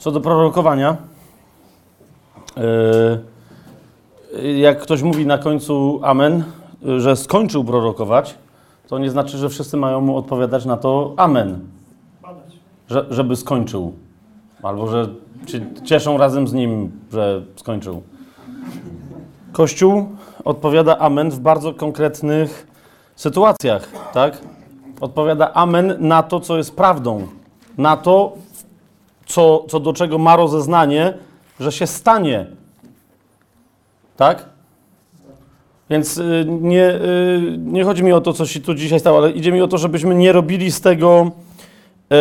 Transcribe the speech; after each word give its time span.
Co 0.00 0.10
do 0.10 0.20
prorokowania, 0.20 0.96
yy, 2.56 3.20
jak 4.58 4.80
ktoś 4.80 5.02
mówi 5.02 5.26
na 5.26 5.38
końcu 5.38 6.00
amen, 6.02 6.44
że 6.98 7.16
skończył 7.16 7.64
prorokować, 7.64 8.34
to 8.88 8.98
nie 8.98 9.10
znaczy, 9.10 9.38
że 9.38 9.48
wszyscy 9.48 9.76
mają 9.76 10.00
mu 10.00 10.16
odpowiadać 10.16 10.64
na 10.64 10.76
to 10.76 11.14
amen, 11.16 11.60
że, 12.90 13.06
żeby 13.10 13.36
skończył. 13.36 13.92
Albo 14.62 14.86
że 14.86 15.08
cieszą 15.84 16.18
razem 16.18 16.48
z 16.48 16.52
nim, 16.52 16.92
że 17.12 17.42
skończył. 17.56 18.02
Kościół 19.52 20.08
odpowiada 20.44 20.98
amen 20.98 21.30
w 21.30 21.40
bardzo 21.40 21.74
konkretnych 21.74 22.66
sytuacjach, 23.16 23.88
tak? 24.12 24.38
Odpowiada 25.00 25.52
amen 25.52 25.96
na 25.98 26.22
to, 26.22 26.40
co 26.40 26.56
jest 26.56 26.76
prawdą, 26.76 27.26
na 27.78 27.96
to, 27.96 28.32
co, 29.30 29.64
co 29.68 29.80
do 29.80 29.92
czego 29.92 30.18
ma 30.18 30.36
rozeznanie, 30.36 31.14
że 31.60 31.72
się 31.72 31.86
stanie. 31.86 32.46
Tak? 34.16 34.48
Więc 35.90 36.18
y, 36.18 36.46
nie, 36.48 36.88
y, 36.94 37.56
nie 37.58 37.84
chodzi 37.84 38.02
mi 38.02 38.12
o 38.12 38.20
to, 38.20 38.32
co 38.32 38.46
się 38.46 38.60
tu 38.60 38.74
dzisiaj 38.74 39.00
stało, 39.00 39.18
ale 39.18 39.30
idzie 39.30 39.52
mi 39.52 39.62
o 39.62 39.68
to, 39.68 39.78
żebyśmy 39.78 40.14
nie 40.14 40.32
robili 40.32 40.70
z 40.72 40.80
tego, 40.80 41.30
y, 42.12 42.16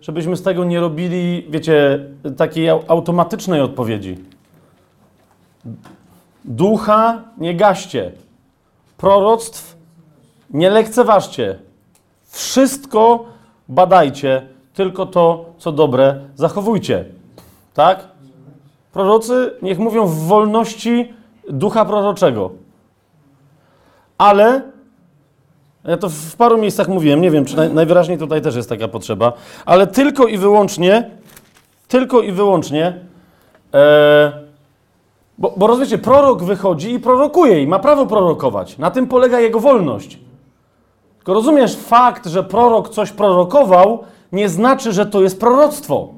żebyśmy 0.00 0.36
z 0.36 0.42
tego 0.42 0.64
nie 0.64 0.80
robili, 0.80 1.46
wiecie, 1.50 2.06
takiej 2.36 2.68
au- 2.70 2.84
automatycznej 2.88 3.60
odpowiedzi. 3.60 4.18
Ducha 6.44 7.22
nie 7.38 7.54
gaście. 7.54 8.12
Proroctw 8.96 9.76
nie 10.50 10.70
lekceważcie. 10.70 11.58
Wszystko 12.30 13.24
badajcie, 13.68 14.46
tylko 14.74 15.06
to, 15.06 15.44
co 15.58 15.72
dobre, 15.72 16.20
zachowujcie. 16.34 17.04
Tak? 17.74 18.08
Prorocy 18.92 19.54
niech 19.62 19.78
mówią 19.78 20.06
w 20.06 20.18
wolności 20.18 21.14
ducha 21.48 21.84
proroczego. 21.84 22.50
Ale, 24.18 24.62
ja 25.84 25.96
to 25.96 26.08
w 26.08 26.36
paru 26.36 26.58
miejscach 26.58 26.88
mówiłem, 26.88 27.20
nie 27.20 27.30
wiem, 27.30 27.44
czy 27.44 27.56
naj, 27.56 27.74
najwyraźniej 27.74 28.18
tutaj 28.18 28.42
też 28.42 28.56
jest 28.56 28.68
taka 28.68 28.88
potrzeba, 28.88 29.32
ale 29.64 29.86
tylko 29.86 30.26
i 30.26 30.38
wyłącznie, 30.38 31.10
tylko 31.88 32.20
i 32.20 32.32
wyłącznie, 32.32 32.94
e, 33.74 34.32
bo, 35.38 35.54
bo 35.56 35.66
rozumiecie, 35.66 35.98
prorok 35.98 36.42
wychodzi 36.42 36.92
i 36.92 37.00
prorokuje 37.00 37.62
i 37.62 37.66
ma 37.66 37.78
prawo 37.78 38.06
prorokować. 38.06 38.78
Na 38.78 38.90
tym 38.90 39.06
polega 39.06 39.40
jego 39.40 39.60
wolność. 39.60 40.18
Tylko 41.16 41.34
rozumiesz, 41.34 41.76
fakt, 41.76 42.26
że 42.26 42.44
prorok 42.44 42.88
coś 42.88 43.12
prorokował, 43.12 44.04
nie 44.32 44.48
znaczy, 44.48 44.92
że 44.92 45.06
to 45.06 45.22
jest 45.22 45.40
proroctwo. 45.40 46.08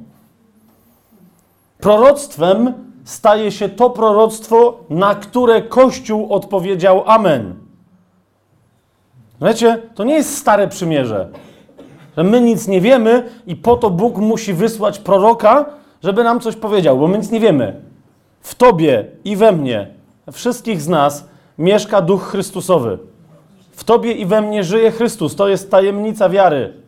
Proroctwem 1.80 2.72
staje 3.04 3.52
się 3.52 3.68
to 3.68 3.90
proroctwo, 3.90 4.78
na 4.90 5.14
które 5.14 5.62
Kościół 5.62 6.32
odpowiedział 6.32 7.02
Amen. 7.06 7.54
Wiecie, 9.42 9.82
to 9.94 10.04
nie 10.04 10.14
jest 10.14 10.38
stare 10.38 10.68
przymierze, 10.68 11.28
że 12.16 12.24
my 12.24 12.40
nic 12.40 12.68
nie 12.68 12.80
wiemy 12.80 13.30
i 13.46 13.56
po 13.56 13.76
to 13.76 13.90
Bóg 13.90 14.16
musi 14.16 14.54
wysłać 14.54 14.98
proroka, 14.98 15.64
żeby 16.02 16.24
nam 16.24 16.40
coś 16.40 16.56
powiedział, 16.56 16.98
bo 16.98 17.08
my 17.08 17.18
nic 17.18 17.30
nie 17.30 17.40
wiemy. 17.40 17.80
W 18.40 18.54
Tobie 18.54 19.04
i 19.24 19.36
we 19.36 19.52
mnie, 19.52 19.86
wszystkich 20.32 20.82
z 20.82 20.88
nas, 20.88 21.28
mieszka 21.58 22.02
Duch 22.02 22.22
Chrystusowy. 22.22 22.98
W 23.72 23.84
Tobie 23.84 24.12
i 24.12 24.26
we 24.26 24.40
mnie 24.40 24.64
żyje 24.64 24.90
Chrystus. 24.90 25.36
To 25.36 25.48
jest 25.48 25.70
tajemnica 25.70 26.28
wiary. 26.28 26.81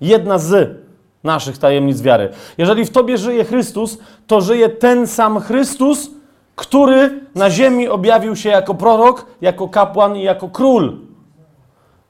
Jedna 0.00 0.38
z 0.38 0.76
naszych 1.24 1.58
tajemnic 1.58 2.02
wiary. 2.02 2.28
Jeżeli 2.58 2.84
w 2.84 2.90
Tobie 2.90 3.18
żyje 3.18 3.44
Chrystus, 3.44 3.98
to 4.26 4.40
żyje 4.40 4.68
ten 4.68 5.06
sam 5.06 5.40
Chrystus, 5.40 6.10
który 6.56 7.20
na 7.34 7.50
ziemi 7.50 7.88
objawił 7.88 8.36
się 8.36 8.48
jako 8.48 8.74
prorok, 8.74 9.26
jako 9.40 9.68
kapłan 9.68 10.16
i 10.16 10.22
jako 10.22 10.48
król. 10.48 10.98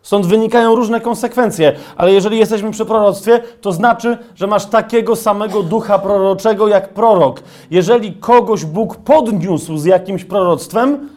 Stąd 0.03 0.27
wynikają 0.27 0.75
różne 0.75 1.00
konsekwencje, 1.00 1.72
ale 1.97 2.12
jeżeli 2.12 2.39
jesteśmy 2.39 2.71
przy 2.71 2.84
proroctwie, 2.84 3.41
to 3.61 3.72
znaczy, 3.72 4.19
że 4.34 4.47
masz 4.47 4.66
takiego 4.66 5.16
samego 5.16 5.62
ducha 5.62 5.99
proroczego 5.99 6.69
jak 6.69 6.95
prorok. 6.95 7.43
Jeżeli 7.71 8.12
kogoś 8.12 8.65
Bóg 8.65 8.97
podniósł 8.97 9.77
z 9.77 9.84
jakimś 9.84 10.25
proroctwem, 10.25 11.09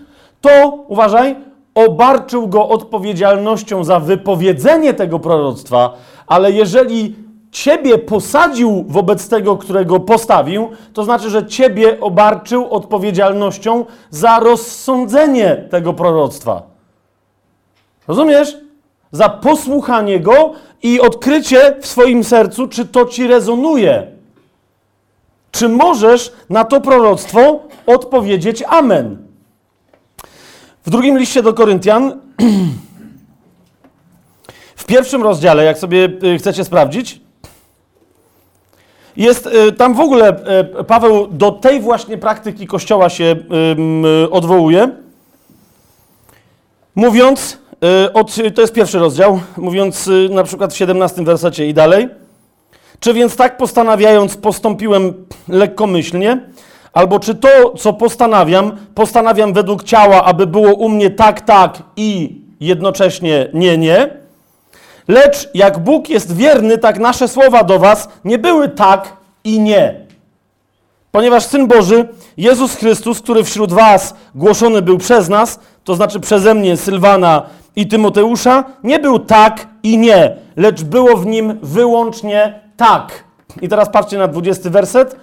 to 0.42 0.84
uważaj, 0.88 1.36
obarczył 1.76 2.48
go 2.48 2.70
odpowiedzialnością 2.70 3.84
za 3.84 4.00
wypowiedzenie 4.00 4.94
tego 4.94 5.20
proroctwa, 5.20 5.94
ale 6.28 6.52
jeżeli 6.52 7.16
ciebie 7.52 7.98
posadził 7.98 8.86
wobec 8.88 9.30
tego, 9.30 9.58
którego 9.58 10.00
postawił, 10.00 10.70
to 10.94 11.04
znaczy, 11.04 11.30
że 11.30 11.46
ciebie 11.46 12.00
obarczył 12.00 12.70
odpowiedzialnością 12.70 13.86
za 14.10 14.40
rozsądzenie 14.40 15.68
tego 15.70 15.94
proroctwa. 15.94 16.62
Rozumiesz? 18.08 18.58
Za 19.12 19.30
posłuchanie 19.30 20.20
go 20.20 20.54
i 20.84 21.02
odkrycie 21.02 21.76
w 21.82 21.88
swoim 21.88 22.24
sercu, 22.24 22.68
czy 22.68 22.86
to 22.86 23.06
ci 23.06 23.28
rezonuje. 23.28 24.08
Czy 25.52 25.70
możesz 25.70 26.34
na 26.50 26.64
to 26.64 26.82
proroctwo 26.82 27.60
odpowiedzieć 27.86 28.64
Amen? 28.68 29.18
W 30.86 30.90
drugim 30.90 31.18
liście 31.18 31.44
do 31.44 31.54
Koryntian, 31.54 32.20
pierwszym 34.88 35.24
rozdziale, 35.24 35.64
jak 35.64 35.78
sobie 35.78 36.10
y, 36.24 36.38
chcecie 36.38 36.64
sprawdzić, 36.64 37.22
jest 39.18 39.48
y, 39.48 39.72
tam 39.72 39.94
w 39.94 40.00
ogóle 40.00 40.36
y, 40.80 40.84
Paweł 40.84 41.28
do 41.28 41.52
tej 41.52 41.80
właśnie 41.80 42.18
praktyki 42.18 42.68
Kościoła 42.68 43.10
się 43.10 43.36
odwołuje, 44.32 44.90
mówiąc, 46.96 47.58
od, 48.14 48.36
to 48.56 48.62
jest 48.62 48.74
pierwszy 48.74 49.00
rozdział, 49.00 49.40
mówiąc 49.58 50.10
na 50.30 50.44
przykład 50.44 50.74
w 50.74 50.78
17 50.78 51.24
wersecie 51.24 51.68
i 51.68 51.74
dalej, 51.74 52.10
czy 53.00 53.14
więc 53.14 53.36
tak 53.36 53.58
postanawiając 53.58 54.38
postąpiłem 54.38 55.26
lekkomyślnie, 55.48 56.42
albo 56.94 57.20
czy 57.20 57.36
to, 57.36 57.74
co 57.78 57.94
postanawiam, 57.94 58.78
postanawiam 58.96 59.54
według 59.54 59.84
ciała, 59.84 60.24
aby 60.24 60.48
było 60.48 60.74
u 60.74 60.90
mnie 60.90 61.10
tak, 61.10 61.42
tak 61.42 61.84
i 61.96 62.42
jednocześnie 62.60 63.50
nie, 63.54 63.78
nie. 63.78 64.27
Lecz 65.08 65.50
jak 65.54 65.80
Bóg 65.80 66.10
jest 66.10 66.36
wierny, 66.36 66.78
tak 66.78 67.00
nasze 67.00 67.28
słowa 67.28 67.64
do 67.64 67.80
was 67.80 68.10
nie 68.26 68.38
były 68.38 68.70
tak 68.70 69.14
i 69.44 69.60
nie. 69.60 70.08
Ponieważ 71.12 71.46
Syn 71.46 71.68
Boży, 71.68 72.08
Jezus 72.38 72.76
Chrystus, 72.76 73.22
który 73.22 73.44
wśród 73.44 73.74
was 73.74 74.16
głoszony 74.36 74.82
był 74.82 74.98
przez 74.98 75.30
nas, 75.30 75.60
to 75.84 75.96
znaczy 75.96 76.20
przeze 76.20 76.54
mnie, 76.54 76.78
Sylwana 76.78 77.44
i 77.76 77.88
Tymoteusza, 77.88 78.64
nie 78.84 79.00
był 79.00 79.20
tak 79.20 79.68
i 79.84 79.98
nie, 79.98 80.36
lecz 80.56 80.84
było 80.84 81.18
w 81.18 81.26
nim 81.26 81.60
wyłącznie 81.62 82.60
tak. 82.78 83.24
I 83.62 83.70
teraz 83.70 83.90
patrzcie 83.90 84.18
na 84.18 84.28
20 84.28 84.70
werset. 84.70 85.16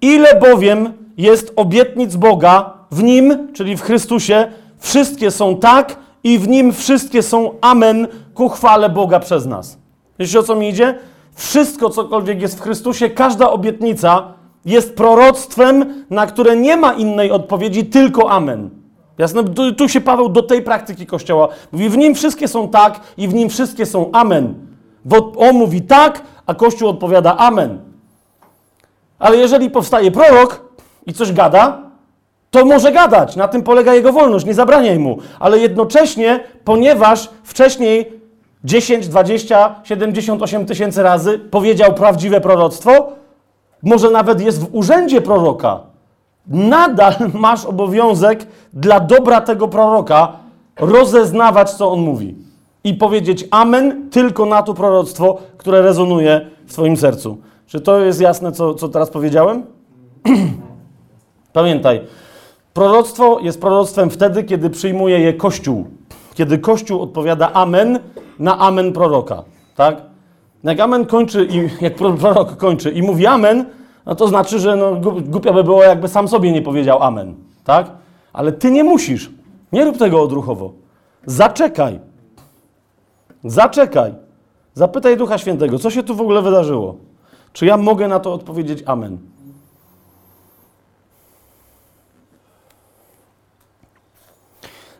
Ile 0.00 0.40
bowiem 0.40 0.92
jest 1.16 1.52
obietnic 1.56 2.16
Boga 2.16 2.72
w 2.90 3.02
Nim, 3.02 3.48
czyli 3.52 3.76
w 3.76 3.82
Chrystusie, 3.82 4.52
wszystkie 4.78 5.30
są 5.30 5.56
tak 5.56 5.96
i 6.24 6.38
w 6.38 6.48
Nim 6.48 6.72
wszystkie 6.72 7.22
są 7.22 7.54
amen 7.60 8.08
ku 8.34 8.48
chwale 8.48 8.88
Boga 8.88 9.20
przez 9.20 9.46
nas. 9.46 9.78
Wiecie 10.18 10.40
o 10.40 10.42
co 10.42 10.54
mi 10.54 10.68
idzie? 10.68 10.98
Wszystko, 11.34 11.90
cokolwiek 11.90 12.42
jest 12.42 12.58
w 12.58 12.60
Chrystusie, 12.60 13.10
każda 13.10 13.50
obietnica 13.50 14.32
jest 14.64 14.96
proroctwem, 14.96 16.04
na 16.10 16.26
które 16.26 16.56
nie 16.56 16.76
ma 16.76 16.92
innej 16.92 17.30
odpowiedzi, 17.30 17.86
tylko 17.86 18.30
amen. 18.30 18.70
Jasne? 19.18 19.44
Tu 19.76 19.88
się 19.88 20.00
Paweł 20.00 20.28
do 20.28 20.42
tej 20.42 20.62
praktyki 20.62 21.06
Kościoła 21.06 21.48
mówi, 21.72 21.88
w 21.88 21.96
Nim 21.96 22.14
wszystkie 22.14 22.48
są 22.48 22.68
tak 22.68 23.00
i 23.16 23.28
w 23.28 23.34
Nim 23.34 23.48
wszystkie 23.48 23.86
są 23.86 24.10
amen. 24.12 24.54
Bo 25.04 25.32
on 25.36 25.56
mówi 25.56 25.82
tak, 25.82 26.22
a 26.46 26.54
Kościół 26.54 26.88
odpowiada 26.88 27.36
amen. 27.36 27.78
Ale 29.18 29.36
jeżeli 29.36 29.70
powstaje 29.70 30.10
prorok 30.10 30.64
i 31.06 31.12
coś 31.12 31.32
gada, 31.32 31.89
to 32.50 32.64
może 32.64 32.92
gadać. 32.92 33.36
Na 33.36 33.48
tym 33.48 33.62
polega 33.62 33.94
jego 33.94 34.12
wolność, 34.12 34.46
nie 34.46 34.54
zabraniaj 34.54 34.98
mu. 34.98 35.18
Ale 35.40 35.58
jednocześnie, 35.58 36.40
ponieważ 36.64 37.30
wcześniej 37.44 38.20
10, 38.64 39.08
20, 39.08 39.74
78 39.84 40.66
tysięcy 40.66 41.02
razy 41.02 41.38
powiedział 41.38 41.94
prawdziwe 41.94 42.40
proroctwo, 42.40 43.08
może 43.82 44.10
nawet 44.10 44.40
jest 44.40 44.60
w 44.60 44.74
urzędzie 44.74 45.20
proroka, 45.20 45.80
nadal 46.46 47.14
masz 47.34 47.64
obowiązek 47.64 48.46
dla 48.72 49.00
dobra 49.00 49.40
tego 49.40 49.68
proroka 49.68 50.32
rozeznawać, 50.80 51.70
co 51.70 51.92
on 51.92 52.00
mówi. 52.00 52.36
I 52.84 52.94
powiedzieć 52.94 53.44
amen 53.50 54.10
tylko 54.10 54.46
na 54.46 54.62
to 54.62 54.74
proroctwo, 54.74 55.38
które 55.56 55.82
rezonuje 55.82 56.46
w 56.66 56.72
Twoim 56.72 56.96
sercu. 56.96 57.38
Czy 57.66 57.80
to 57.80 58.00
jest 58.00 58.20
jasne, 58.20 58.52
co, 58.52 58.74
co 58.74 58.88
teraz 58.88 59.10
powiedziałem? 59.10 59.62
Pamiętaj, 61.52 62.00
proroctwo 62.80 63.40
jest 63.40 63.60
proroctwem 63.60 64.10
wtedy, 64.10 64.44
kiedy 64.44 64.70
przyjmuje 64.70 65.18
je 65.18 65.32
Kościół. 65.32 65.86
Kiedy 66.34 66.58
Kościół 66.58 67.02
odpowiada 67.02 67.52
amen 67.52 67.98
na 68.38 68.58
amen 68.58 68.92
proroka. 68.92 69.42
Tak? 69.76 69.96
Jak 70.64 70.80
amen 70.80 71.06
kończy, 71.06 71.48
i, 71.50 71.84
jak 71.84 71.94
prorok 71.94 72.56
kończy 72.56 72.90
i 72.90 73.02
mówi 73.02 73.26
amen, 73.26 73.64
no 74.06 74.14
to 74.14 74.28
znaczy, 74.28 74.58
że 74.58 74.76
no, 74.76 74.96
głupio 75.22 75.52
by 75.52 75.64
było, 75.64 75.82
jakby 75.82 76.08
sam 76.08 76.28
sobie 76.28 76.52
nie 76.52 76.62
powiedział 76.62 77.02
amen, 77.02 77.34
tak? 77.64 77.90
Ale 78.32 78.52
ty 78.52 78.70
nie 78.70 78.84
musisz. 78.84 79.30
Nie 79.72 79.84
rób 79.84 79.98
tego 79.98 80.22
odruchowo. 80.22 80.72
Zaczekaj. 81.26 82.00
Zaczekaj. 83.44 84.14
Zapytaj 84.74 85.16
Ducha 85.16 85.38
Świętego, 85.38 85.78
co 85.78 85.90
się 85.90 86.02
tu 86.02 86.14
w 86.14 86.20
ogóle 86.20 86.42
wydarzyło? 86.42 86.96
Czy 87.52 87.66
ja 87.66 87.76
mogę 87.76 88.08
na 88.08 88.20
to 88.20 88.32
odpowiedzieć 88.32 88.82
amen? 88.86 89.18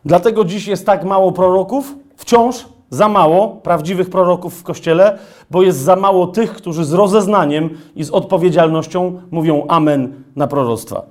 Dlatego 0.05 0.45
dziś 0.45 0.67
jest 0.67 0.87
tak 0.87 1.05
mało 1.05 1.33
proroków, 1.33 1.95
wciąż 2.17 2.67
za 2.91 3.09
mało 3.09 3.49
prawdziwych 3.49 4.11
proroków 4.11 4.61
w 4.61 4.63
kościele, 4.63 5.19
bo 5.51 5.63
jest 5.63 5.79
za 5.79 5.97
mało 5.97 6.27
tych, 6.27 6.53
którzy 6.53 6.85
z 6.85 6.93
rozeznaniem 6.93 7.71
i 7.97 8.05
z 8.05 8.11
odpowiedzialnością 8.11 9.21
mówią 9.31 9.65
amen 9.69 10.13
na 10.37 10.47
proroctwa. 10.47 11.03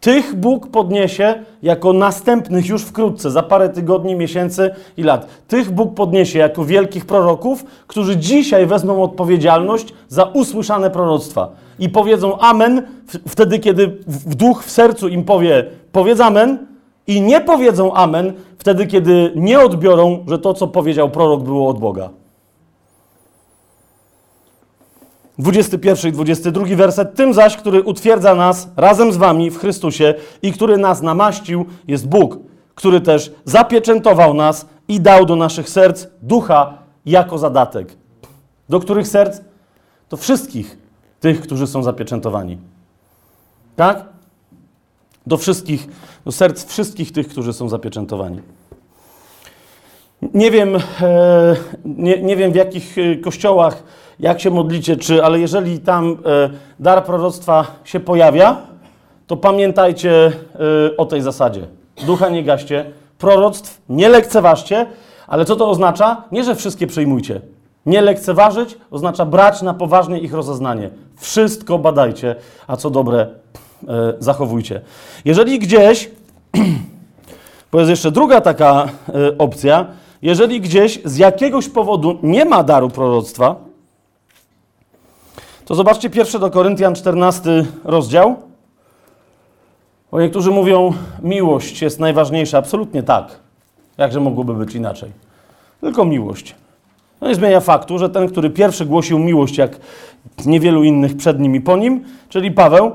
Tych 0.00 0.34
Bóg 0.34 0.66
podniesie 0.66 1.34
jako 1.62 1.92
następnych 1.92 2.66
już 2.66 2.82
wkrótce, 2.82 3.30
za 3.30 3.42
parę 3.42 3.68
tygodni, 3.68 4.14
miesięcy 4.14 4.70
i 4.96 5.02
lat. 5.02 5.26
Tych 5.48 5.70
Bóg 5.70 5.94
podniesie 5.94 6.38
jako 6.38 6.64
wielkich 6.64 7.06
proroków, 7.06 7.64
którzy 7.86 8.16
dzisiaj 8.16 8.66
wezmą 8.66 9.02
odpowiedzialność 9.02 9.94
za 10.08 10.24
usłyszane 10.24 10.90
proroctwa 10.90 11.48
i 11.78 11.88
powiedzą 11.88 12.38
amen 12.38 12.82
wtedy, 13.28 13.58
kiedy 13.58 13.86
w 14.06 14.34
duch 14.34 14.64
w 14.64 14.70
sercu 14.70 15.08
im 15.08 15.24
powie 15.24 15.64
powiedz 15.92 16.20
amen 16.20 16.71
i 17.06 17.20
nie 17.22 17.40
powiedzą 17.40 17.94
amen 17.94 18.32
wtedy, 18.58 18.86
kiedy 18.86 19.32
nie 19.36 19.60
odbiorą, 19.60 20.24
że 20.28 20.38
to, 20.38 20.54
co 20.54 20.68
powiedział 20.68 21.10
prorok, 21.10 21.42
było 21.42 21.68
od 21.68 21.78
Boga. 21.78 22.10
21 25.38 26.10
i 26.10 26.12
22 26.12 26.76
werset. 26.76 27.14
Tym 27.14 27.34
zaś, 27.34 27.56
który 27.56 27.82
utwierdza 27.82 28.34
nas 28.34 28.68
razem 28.76 29.12
z 29.12 29.16
wami 29.16 29.50
w 29.50 29.58
Chrystusie 29.58 30.14
i 30.42 30.52
który 30.52 30.78
nas 30.78 31.02
namaścił, 31.02 31.64
jest 31.88 32.08
Bóg, 32.08 32.38
który 32.74 33.00
też 33.00 33.32
zapieczętował 33.44 34.34
nas 34.34 34.66
i 34.88 35.00
dał 35.00 35.26
do 35.26 35.36
naszych 35.36 35.68
serc 35.68 36.06
ducha 36.22 36.78
jako 37.06 37.38
zadatek. 37.38 37.96
Do 38.68 38.80
których 38.80 39.08
serc? 39.08 39.40
Do 40.10 40.16
wszystkich 40.16 40.78
tych, 41.20 41.40
którzy 41.40 41.66
są 41.66 41.82
zapieczętowani. 41.82 42.58
Tak? 43.76 44.11
Do 45.26 45.36
wszystkich, 45.36 45.88
do 46.24 46.32
serc 46.32 46.64
wszystkich 46.64 47.12
tych, 47.12 47.28
którzy 47.28 47.52
są 47.52 47.68
zapieczętowani. 47.68 48.40
Nie 50.34 50.50
wiem, 50.50 50.76
e, 50.76 50.80
nie, 51.84 52.22
nie 52.22 52.36
wiem 52.36 52.52
w 52.52 52.54
jakich 52.54 52.98
e, 52.98 53.16
kościołach, 53.16 53.82
jak 54.20 54.40
się 54.40 54.50
modlicie, 54.50 54.96
czy, 54.96 55.24
ale 55.24 55.40
jeżeli 55.40 55.78
tam 55.78 56.18
e, 56.26 56.50
dar 56.80 57.04
proroctwa 57.04 57.66
się 57.84 58.00
pojawia, 58.00 58.56
to 59.26 59.36
pamiętajcie 59.36 60.32
o 60.96 61.06
tej 61.06 61.22
zasadzie. 61.22 61.66
Ducha 62.06 62.28
nie 62.28 62.44
gaście, 62.44 62.84
proroctw 63.18 63.80
nie 63.88 64.08
lekceważcie, 64.08 64.86
ale 65.26 65.44
co 65.44 65.56
to 65.56 65.70
oznacza? 65.70 66.24
Nie, 66.32 66.44
że 66.44 66.54
wszystkie 66.54 66.86
przyjmujcie. 66.86 67.40
Nie 67.86 68.00
lekceważyć 68.00 68.78
oznacza 68.90 69.24
brać 69.24 69.62
na 69.62 69.74
poważnie 69.74 70.18
ich 70.18 70.34
rozeznanie. 70.34 70.90
Wszystko 71.16 71.78
badajcie, 71.78 72.34
a 72.66 72.76
co 72.76 72.90
dobre 72.90 73.26
zachowujcie. 74.18 74.80
Jeżeli 75.24 75.58
gdzieś, 75.58 76.10
bo 77.72 77.78
jest 77.78 77.90
jeszcze 77.90 78.10
druga 78.10 78.40
taka 78.40 78.88
opcja, 79.38 79.86
jeżeli 80.22 80.60
gdzieś 80.60 81.00
z 81.04 81.16
jakiegoś 81.16 81.68
powodu 81.68 82.18
nie 82.22 82.44
ma 82.44 82.62
daru 82.62 82.90
proroctwa, 82.90 83.56
to 85.64 85.74
zobaczcie 85.74 86.10
pierwszy 86.10 86.38
do 86.38 86.50
Koryntian 86.50 86.94
14 86.94 87.66
rozdział. 87.84 88.36
Bo 90.10 90.20
niektórzy 90.20 90.50
mówią, 90.50 90.92
miłość 91.22 91.82
jest 91.82 92.00
najważniejsza. 92.00 92.58
Absolutnie 92.58 93.02
tak. 93.02 93.40
Jakże 93.98 94.20
mogłoby 94.20 94.54
być 94.54 94.74
inaczej? 94.74 95.10
Tylko 95.80 96.04
miłość. 96.04 96.54
No 97.20 97.28
nie 97.28 97.34
zmienia 97.34 97.60
faktu, 97.60 97.98
że 97.98 98.10
ten, 98.10 98.28
który 98.28 98.50
pierwszy 98.50 98.86
głosił 98.86 99.18
miłość, 99.18 99.58
jak 99.58 99.76
niewielu 100.46 100.84
innych 100.84 101.16
przed 101.16 101.40
nim 101.40 101.54
i 101.54 101.60
po 101.60 101.76
nim, 101.76 102.04
czyli 102.28 102.50
Paweł, 102.50 102.92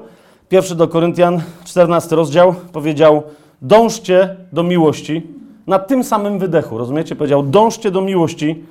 pierwszy 0.50 0.76
do 0.76 0.88
Koryntian 0.88 1.42
14 1.66 2.16
rozdział, 2.16 2.56
powiedział: 2.72 3.24
Dążcie 3.62 4.36
do 4.52 4.64
miłości, 4.64 5.28
na 5.68 5.80
tym 5.80 6.04
samym 6.04 6.40
wydechu, 6.40 6.78
rozumiecie? 6.78 7.16
Powiedział: 7.16 7.44
dążcie 7.44 7.92
do 7.92 8.02
miłości, 8.02 8.64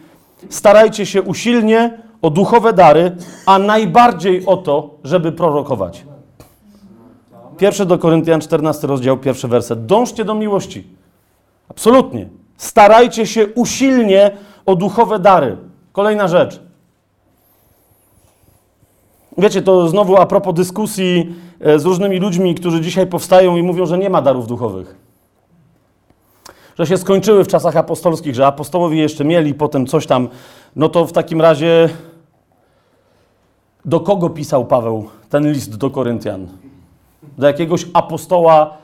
starajcie 0.49 1.07
się 1.07 1.23
usilnie 1.23 1.99
o 2.23 2.31
duchowe 2.31 2.73
dary, 2.73 3.17
a 3.47 3.59
najbardziej 3.59 4.47
o 4.47 4.57
to, 4.57 4.91
żeby 5.05 5.33
prorokować. 5.33 6.05
Pierwszy 7.59 7.87
do 7.87 7.99
Koryntian 7.99 8.41
14 8.41 8.87
rozdział, 8.87 9.19
pierwszy 9.19 9.49
werset. 9.49 9.87
Dążcie 9.87 10.25
do 10.25 10.35
miłości. 10.35 10.87
Absolutnie. 11.69 12.29
Starajcie 12.57 13.27
się 13.27 13.47
usilnie 13.47 14.31
o 14.67 14.77
duchowe 14.77 15.19
dary. 15.19 15.57
Kolejna 15.93 16.29
rzecz. 16.29 16.66
Wiecie, 19.39 19.63
to 19.63 19.89
znowu 19.89 20.17
a 20.17 20.27
propos 20.27 20.55
dyskusji 20.55 21.35
e, 21.61 21.79
z 21.79 21.85
różnymi 21.85 22.19
ludźmi, 22.19 22.55
którzy 22.55 22.81
dzisiaj 22.81 23.07
powstają 23.07 23.57
i 23.57 23.63
mówią, 23.63 23.87
że 23.87 23.99
nie 23.99 24.11
ma 24.11 24.23
darów 24.23 24.47
duchowych 24.47 25.07
że 26.79 26.87
się 26.87 26.97
skończyły 26.97 27.45
w 27.45 27.49
czasach 27.49 27.77
apostolskich, 27.77 28.35
że 28.35 28.47
apostołowie 28.47 29.01
jeszcze 29.01 29.25
mieli 29.25 29.55
potem 29.55 29.87
coś 29.87 30.07
tam, 30.07 30.29
no 30.77 30.89
to 30.89 31.07
w 31.07 31.13
takim 31.13 31.41
razie 31.41 31.89
do 33.85 34.01
kogo 34.01 34.31
pisał 34.31 34.65
Paweł 34.65 35.09
ten 35.31 35.53
list 35.53 35.77
do 35.77 35.91
Koryntian? 35.91 36.49
Do 37.39 37.47
jakiegoś 37.47 37.87
apostoła 37.95 38.75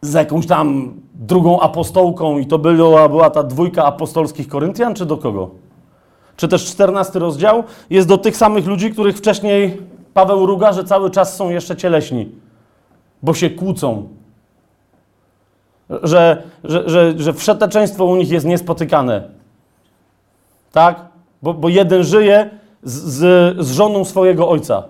z 0.00 0.12
jakąś 0.12 0.46
tam 0.46 0.94
drugą 1.14 1.60
apostołką 1.60 2.38
i 2.38 2.46
to 2.46 2.58
była, 2.58 3.08
była 3.08 3.30
ta 3.30 3.42
dwójka 3.42 3.84
apostolskich 3.84 4.48
Koryntian, 4.48 4.94
czy 4.94 5.06
do 5.06 5.16
kogo? 5.16 5.50
Czy 6.36 6.48
też 6.48 6.64
czternasty 6.64 7.18
rozdział 7.18 7.64
jest 7.90 8.08
do 8.08 8.18
tych 8.18 8.36
samych 8.36 8.66
ludzi, 8.66 8.90
których 8.90 9.16
wcześniej 9.16 9.78
Paweł 10.14 10.46
ruga, 10.46 10.72
że 10.72 10.84
cały 10.84 11.10
czas 11.10 11.36
są 11.36 11.50
jeszcze 11.50 11.76
cieleśni, 11.76 12.30
bo 13.22 13.34
się 13.34 13.50
kłócą, 13.50 14.08
że, 16.02 16.42
że, 16.64 16.90
że, 16.90 17.14
że 17.16 17.32
wszeteczeństwo 17.32 18.04
u 18.04 18.16
nich 18.16 18.30
jest 18.30 18.46
niespotykane. 18.46 19.28
Tak? 20.72 21.00
Bo, 21.42 21.54
bo 21.54 21.68
jeden 21.68 22.04
żyje 22.04 22.50
z, 22.82 22.92
z, 22.92 23.56
z 23.66 23.72
żoną 23.72 24.04
swojego 24.04 24.48
ojca. 24.48 24.82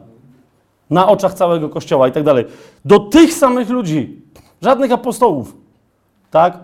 Na 0.90 1.08
oczach 1.08 1.34
całego 1.34 1.68
kościoła 1.68 2.08
i 2.08 2.12
tak 2.12 2.24
dalej. 2.24 2.44
Do 2.84 2.98
tych 2.98 3.32
samych 3.32 3.68
ludzi, 3.68 4.22
żadnych 4.62 4.92
apostołów. 4.92 5.56
Tak? 6.30 6.58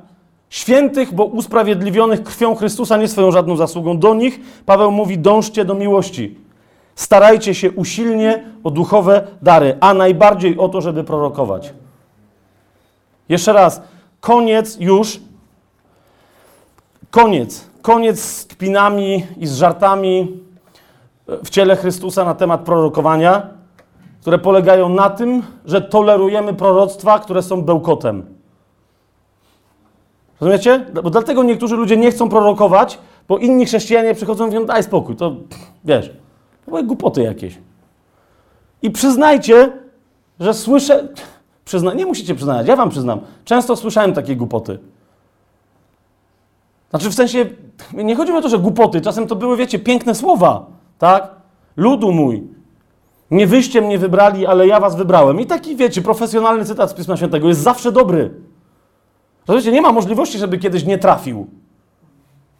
Świętych, 0.50 1.14
bo 1.14 1.24
usprawiedliwionych 1.24 2.22
krwią 2.22 2.54
Chrystusa, 2.54 2.96
nie 2.96 3.08
swoją 3.08 3.30
żadną 3.30 3.56
zasługą. 3.56 3.98
Do 3.98 4.14
nich 4.14 4.40
Paweł 4.66 4.90
mówi: 4.90 5.18
dążcie 5.18 5.64
do 5.64 5.74
miłości. 5.74 6.38
Starajcie 6.94 7.54
się 7.54 7.70
usilnie 7.70 8.44
o 8.64 8.70
duchowe 8.70 9.26
dary, 9.42 9.76
a 9.80 9.94
najbardziej 9.94 10.58
o 10.58 10.68
to, 10.68 10.80
żeby 10.80 11.04
prorokować. 11.04 11.74
Jeszcze 13.28 13.52
raz, 13.52 13.82
Koniec 14.20 14.76
już. 14.80 15.20
Koniec. 17.10 17.68
Koniec 17.82 18.20
z 18.20 18.44
kpinami 18.44 19.26
i 19.36 19.46
z 19.46 19.54
żartami 19.54 20.42
w 21.26 21.50
ciele 21.50 21.76
Chrystusa 21.76 22.24
na 22.24 22.34
temat 22.34 22.60
prorokowania, 22.60 23.46
które 24.20 24.38
polegają 24.38 24.88
na 24.88 25.10
tym, 25.10 25.42
że 25.64 25.82
tolerujemy 25.82 26.54
proroctwa, 26.54 27.18
które 27.18 27.42
są 27.42 27.62
bełkotem. 27.62 28.37
Rozumiecie? 30.40 30.86
Bo 31.02 31.10
dlatego 31.10 31.42
niektórzy 31.42 31.76
ludzie 31.76 31.96
nie 31.96 32.10
chcą 32.10 32.28
prorokować, 32.28 32.98
bo 33.28 33.38
inni 33.38 33.66
chrześcijanie 33.66 34.14
przychodzą 34.14 34.44
i 34.44 34.46
mówią, 34.46 34.66
daj 34.66 34.82
spokój, 34.82 35.16
to 35.16 35.36
wiesz, 35.84 36.08
to 36.64 36.70
były 36.70 36.82
głupoty 36.84 37.22
jakieś. 37.22 37.58
I 38.82 38.90
przyznajcie, 38.90 39.72
że 40.40 40.54
słyszę, 40.54 41.08
Przyzna... 41.68 41.94
Nie 41.94 42.06
musicie 42.06 42.34
przyznać, 42.34 42.68
ja 42.68 42.76
wam 42.76 42.90
przyznam. 42.90 43.20
Często 43.44 43.76
słyszałem 43.76 44.12
takie 44.12 44.36
głupoty. 44.36 44.78
Znaczy 46.90 47.10
w 47.10 47.14
sensie, 47.14 47.46
nie 47.92 48.16
chodzi 48.16 48.32
o 48.32 48.42
to, 48.42 48.48
że 48.48 48.58
głupoty, 48.58 49.00
czasem 49.00 49.26
to 49.26 49.36
były, 49.36 49.56
wiecie, 49.56 49.78
piękne 49.78 50.14
słowa, 50.14 50.66
tak? 50.98 51.30
Ludu 51.76 52.12
mój, 52.12 52.46
nie 53.30 53.46
wyście 53.46 53.80
mnie 53.82 53.98
wybrali, 53.98 54.46
ale 54.46 54.66
ja 54.66 54.80
was 54.80 54.96
wybrałem. 54.96 55.40
I 55.40 55.46
taki, 55.46 55.76
wiecie, 55.76 56.02
profesjonalny 56.02 56.64
cytat 56.64 56.90
z 56.90 56.94
Pisma 56.94 57.16
Świętego 57.16 57.48
jest 57.48 57.60
zawsze 57.60 57.92
dobry. 57.92 58.30
Rozumiecie, 59.48 59.72
nie 59.72 59.82
ma 59.82 59.92
możliwości, 59.92 60.38
żeby 60.38 60.58
kiedyś 60.58 60.84
nie 60.84 60.98
trafił. 60.98 61.46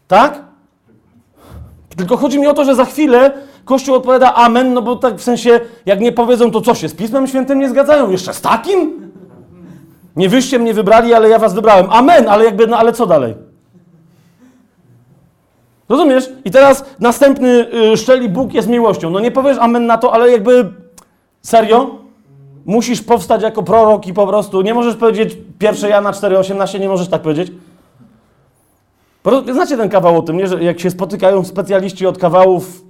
Tak? 0.09 0.43
Tylko 1.97 2.17
chodzi 2.17 2.41
mi 2.41 2.47
o 2.47 2.55
to, 2.55 2.65
że 2.65 2.75
za 2.75 2.85
chwilę 2.85 3.33
Kościół 3.65 3.95
odpowiada 3.95 4.35
amen, 4.35 4.75
no 4.75 4.83
bo 4.83 4.97
tak 4.97 5.15
w 5.15 5.23
sensie, 5.23 5.61
jak 5.87 6.01
nie 6.01 6.13
powiedzą, 6.13 6.51
to 6.51 6.61
co 6.61 6.75
się 6.75 6.89
z 6.89 6.95
Pismem 6.95 7.27
Świętym 7.27 7.59
nie 7.59 7.69
zgadzają? 7.69 8.11
Jeszcze 8.11 8.35
z 8.35 8.41
takim? 8.41 9.11
Nie 10.17 10.29
wyście 10.29 10.59
mnie 10.59 10.75
wybrali, 10.75 11.15
ale 11.15 11.29
ja 11.29 11.39
was 11.39 11.55
wybrałem. 11.55 11.87
Amen, 11.91 12.29
ale 12.29 12.45
jakby, 12.45 12.67
no 12.67 12.79
ale 12.79 12.93
co 12.93 13.07
dalej? 13.07 13.35
Rozumiesz? 15.89 16.31
I 16.45 16.51
teraz 16.51 16.85
następny 17.01 17.67
y, 17.93 17.97
szczeli 17.97 18.29
Bóg 18.29 18.55
jest 18.55 18.69
miłością. 18.69 19.11
No 19.11 19.21
nie 19.21 19.31
powiesz 19.31 19.59
amen 19.61 19.87
na 19.87 19.99
to, 19.99 20.13
ale 20.13 20.31
jakby 20.31 20.73
serio? 21.43 21.99
Musisz 22.67 23.03
powstać 23.03 23.43
jako 23.43 23.63
prorok 23.63 24.07
i 24.07 24.15
po 24.15 24.27
prostu 24.27 24.63
nie 24.63 24.75
możesz 24.75 24.97
powiedzieć 24.97 25.37
1 25.61 25.91
Jana 25.91 26.11
4,18, 26.11 26.81
nie 26.81 26.89
możesz 26.89 27.09
tak 27.09 27.23
powiedzieć. 27.23 27.53
Znacie 29.53 29.77
ten 29.77 29.89
kawał 29.89 30.19
o 30.19 30.23
tym, 30.23 30.37
nie? 30.37 30.47
że 30.47 30.65
jak 30.65 30.81
się 30.81 30.91
spotykają 30.91 31.45
specjaliści 31.45 32.07
od 32.07 32.19
kawałów 32.19 32.83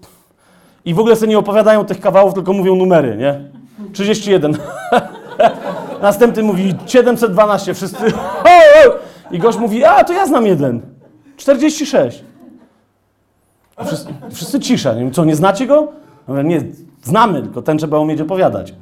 i 0.84 0.94
w 0.94 0.98
ogóle 0.98 1.16
sobie 1.16 1.28
nie 1.28 1.38
opowiadają 1.38 1.84
tych 1.84 2.00
kawałów, 2.00 2.34
tylko 2.34 2.52
mówią 2.52 2.74
numery, 2.74 3.16
nie? 3.16 3.50
31. 3.92 4.56
Następny 6.02 6.42
mówi 6.42 6.74
712, 6.86 7.74
wszyscy. 7.74 8.04
I 9.30 9.38
gość 9.38 9.58
mówi, 9.58 9.84
a 9.84 10.04
to 10.04 10.12
ja 10.12 10.26
znam 10.26 10.46
jeden. 10.46 10.80
46. 11.36 12.24
Wszyscy, 13.86 14.14
wszyscy 14.32 14.60
cisza. 14.60 14.94
Nie 14.94 15.00
wiem, 15.00 15.10
co, 15.10 15.24
nie 15.24 15.36
znacie 15.36 15.66
go? 15.66 15.88
Nie, 16.44 16.62
znamy, 17.02 17.42
tylko 17.42 17.62
ten 17.62 17.78
trzeba 17.78 17.98
umieć 17.98 18.20
opowiadać. 18.20 18.74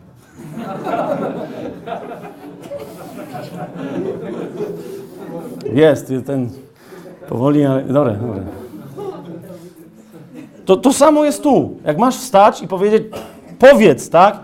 Jest, 5.72 6.12
ten 6.26 6.50
powoli, 7.28 7.64
ale 7.64 7.82
dobra, 7.82 8.12
dobra. 8.12 8.42
To, 10.64 10.76
to 10.76 10.92
samo 10.92 11.24
jest 11.24 11.42
tu. 11.42 11.76
Jak 11.84 11.98
masz 11.98 12.16
wstać 12.16 12.62
i 12.62 12.68
powiedzieć, 12.68 13.02
powiedz, 13.58 14.10
tak? 14.10 14.40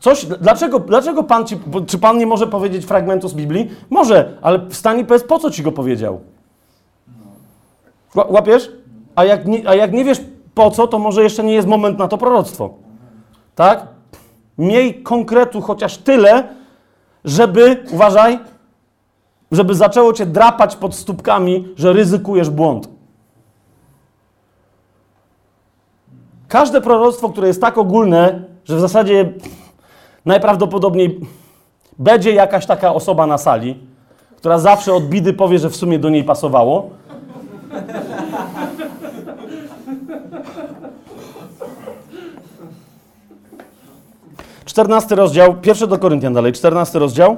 Coś, 0.00 0.26
dlaczego, 0.26 0.78
dlaczego 0.78 1.22
Pan 1.22 1.46
ci, 1.46 1.58
czy 1.86 1.98
Pan 1.98 2.18
nie 2.18 2.26
może 2.26 2.46
powiedzieć 2.46 2.84
fragmentu 2.84 3.28
z 3.28 3.34
Biblii? 3.34 3.70
Może, 3.90 4.38
ale 4.42 4.68
wstań 4.68 4.98
i 4.98 5.04
powiedz, 5.04 5.24
po 5.24 5.38
co 5.38 5.50
ci 5.50 5.62
go 5.62 5.72
powiedział? 5.72 6.20
Łapiesz? 8.14 8.72
A 9.16 9.24
jak, 9.24 9.46
nie, 9.46 9.68
a 9.68 9.74
jak 9.74 9.92
nie 9.92 10.04
wiesz 10.04 10.20
po 10.54 10.70
co, 10.70 10.86
to 10.86 10.98
może 10.98 11.22
jeszcze 11.22 11.44
nie 11.44 11.54
jest 11.54 11.68
moment 11.68 11.98
na 11.98 12.08
to 12.08 12.18
proroctwo. 12.18 12.70
Tak? 13.54 13.86
Miej 14.58 15.02
konkretu 15.02 15.60
chociaż 15.60 15.98
tyle, 15.98 16.48
żeby, 17.24 17.84
uważaj, 17.92 18.38
żeby 19.52 19.74
zaczęło 19.74 20.12
cię 20.12 20.26
drapać 20.26 20.76
pod 20.76 20.94
stópkami, 20.94 21.68
że 21.76 21.92
ryzykujesz 21.92 22.50
błąd. 22.50 22.88
Każde 26.48 26.80
proroctwo, 26.80 27.28
które 27.28 27.48
jest 27.48 27.60
tak 27.60 27.78
ogólne, 27.78 28.42
że 28.64 28.76
w 28.76 28.80
zasadzie 28.80 29.32
najprawdopodobniej 30.24 31.20
będzie 31.98 32.32
jakaś 32.32 32.66
taka 32.66 32.94
osoba 32.94 33.26
na 33.26 33.38
sali, 33.38 33.78
która 34.36 34.58
zawsze 34.58 34.94
od 34.94 35.04
bidy 35.04 35.32
powie, 35.32 35.58
że 35.58 35.70
w 35.70 35.76
sumie 35.76 35.98
do 35.98 36.08
niej 36.08 36.24
pasowało. 36.24 36.90
Czternasty 44.78 45.14
rozdział, 45.14 45.54
pierwszy 45.54 45.86
do 45.86 45.98
Koryntian 45.98 46.34
dalej, 46.34 46.52
czternasty 46.52 46.98
rozdział. 46.98 47.36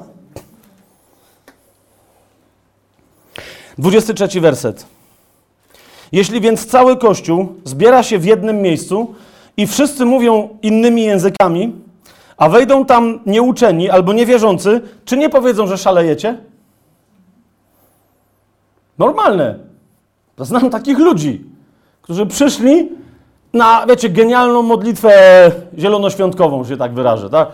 Dwudziesty 3.78 4.14
trzeci 4.14 4.40
werset. 4.40 4.86
Jeśli 6.12 6.40
więc 6.40 6.66
cały 6.66 6.96
Kościół 6.96 7.54
zbiera 7.64 8.02
się 8.02 8.18
w 8.18 8.24
jednym 8.24 8.62
miejscu 8.62 9.14
i 9.56 9.66
wszyscy 9.66 10.04
mówią 10.04 10.48
innymi 10.62 11.02
językami, 11.02 11.72
a 12.36 12.48
wejdą 12.48 12.84
tam 12.84 13.20
nieuczeni 13.26 13.90
albo 13.90 14.12
niewierzący, 14.12 14.80
czy 15.04 15.16
nie 15.16 15.28
powiedzą, 15.28 15.66
że 15.66 15.78
szalejecie? 15.78 16.38
Normalne. 18.98 19.58
Znam 20.38 20.70
takich 20.70 20.98
ludzi, 20.98 21.44
którzy 22.02 22.26
przyszli 22.26 22.99
na, 23.54 23.86
wiecie, 23.86 24.08
genialną 24.08 24.62
modlitwę 24.62 25.12
zielonoświątkową, 25.78 26.64
się 26.64 26.76
tak 26.76 26.94
wyrażę, 26.94 27.30
tak? 27.30 27.48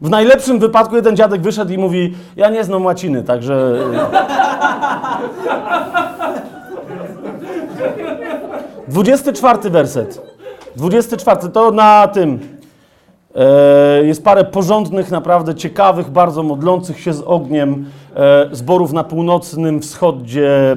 W 0.00 0.10
najlepszym 0.10 0.58
wypadku 0.58 0.96
jeden 0.96 1.16
dziadek 1.16 1.42
wyszedł 1.42 1.72
i 1.72 1.78
mówi, 1.78 2.14
ja 2.36 2.50
nie 2.50 2.64
znam 2.64 2.84
łaciny, 2.84 3.22
także... 3.22 3.74
Dwudziesty 8.88 9.32
czwarty 9.32 9.70
werset. 9.70 10.22
Dwudziesty 10.76 11.16
czwarty, 11.16 11.48
to 11.48 11.70
na 11.70 12.08
tym. 12.08 12.58
E, 13.36 14.04
jest 14.04 14.24
parę 14.24 14.44
porządnych, 14.44 15.10
naprawdę 15.10 15.54
ciekawych, 15.54 16.10
bardzo 16.10 16.42
modlących 16.42 17.00
się 17.00 17.12
z 17.12 17.20
ogniem 17.20 17.72
e, 17.72 18.03
zborów 18.52 18.92
na 18.92 19.04
północnym 19.04 19.80
wschodzie 19.80 20.72
e, 20.72 20.76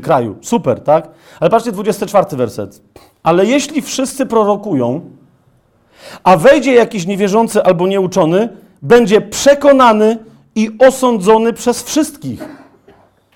kraju. 0.00 0.36
Super, 0.40 0.80
tak? 0.80 1.08
Ale 1.40 1.50
patrzcie, 1.50 1.72
24 1.72 2.36
werset. 2.36 2.82
Ale 3.22 3.46
jeśli 3.46 3.82
wszyscy 3.82 4.26
prorokują, 4.26 5.00
a 6.24 6.36
wejdzie 6.36 6.74
jakiś 6.74 7.06
niewierzący 7.06 7.62
albo 7.62 7.86
nieuczony, 7.86 8.48
będzie 8.82 9.20
przekonany 9.20 10.18
i 10.54 10.70
osądzony 10.78 11.52
przez 11.52 11.82
wszystkich. 11.82 12.48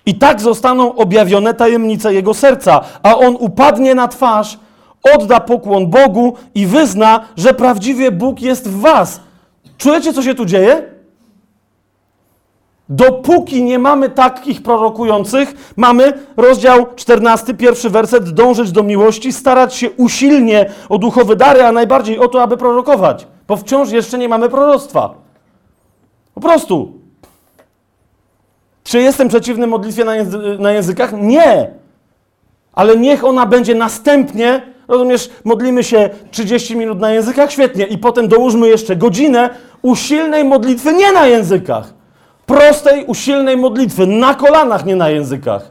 I 0.07 0.15
tak 0.15 0.41
zostaną 0.41 0.95
objawione 0.95 1.55
tajemnice 1.55 2.15
jego 2.15 2.35
serca, 2.35 2.81
a 3.03 3.17
on 3.19 3.37
upadnie 3.41 3.95
na 3.95 4.09
twarz, 4.09 4.59
odda 5.15 5.41
pokłon 5.41 5.87
Bogu 5.87 6.35
i 6.55 6.67
wyzna, 6.67 7.21
że 7.37 7.55
prawdziwie 7.55 8.11
Bóg 8.11 8.43
jest 8.43 8.69
w 8.69 8.81
was. 8.81 9.21
Czujecie, 9.79 10.13
co 10.13 10.23
się 10.23 10.35
tu 10.35 10.45
dzieje? 10.45 10.96
Dopóki 12.89 13.63
nie 13.63 13.79
mamy 13.79 14.09
takich 14.09 14.63
prorokujących, 14.63 15.73
mamy 15.77 16.13
rozdział 16.37 16.87
14, 16.97 17.55
pierwszy 17.55 17.91
werset, 17.91 18.31
dążyć 18.31 18.73
do 18.73 18.83
miłości, 18.83 19.33
starać 19.33 19.75
się 19.75 19.91
usilnie 19.91 20.71
o 20.89 20.99
duchowe 20.99 21.37
dary, 21.37 21.65
a 21.65 21.73
najbardziej 21.73 22.19
o 22.19 22.29
to, 22.29 22.43
aby 22.43 22.57
prorokować, 22.57 23.27
bo 23.49 23.57
wciąż 23.57 23.91
jeszcze 23.91 24.19
nie 24.19 24.29
mamy 24.29 24.49
proroctwa. 24.49 25.15
Po 26.35 26.41
prostu. 26.41 26.93
Czy 28.85 29.01
jestem 29.01 29.29
przeciwny 29.29 29.67
modlitwie 29.67 30.05
na, 30.05 30.17
języ 30.17 30.39
na 30.59 30.73
językach? 30.73 31.13
Nie. 31.13 31.71
Ale 32.73 32.97
niech 32.97 33.25
ona 33.25 33.47
będzie 33.47 33.75
następnie, 33.75 34.63
rozumiesz, 34.89 35.31
modlimy 35.45 35.85
się 35.85 36.11
30 36.31 36.77
minut 36.77 37.01
na 37.01 37.13
językach, 37.13 37.53
świetnie, 37.53 37.87
i 37.87 37.99
potem 37.99 38.29
dołóżmy 38.29 38.69
jeszcze 38.69 38.97
godzinę 38.97 39.51
usilnej 39.83 40.45
modlitwy 40.45 40.93
nie 40.93 41.13
na 41.13 41.27
językach 41.27 41.97
prostej, 42.47 43.05
usilnej 43.05 43.57
modlitwy, 43.57 44.07
na 44.07 44.35
kolanach, 44.35 44.87
nie 44.87 44.97
na 44.97 45.11
językach, 45.11 45.71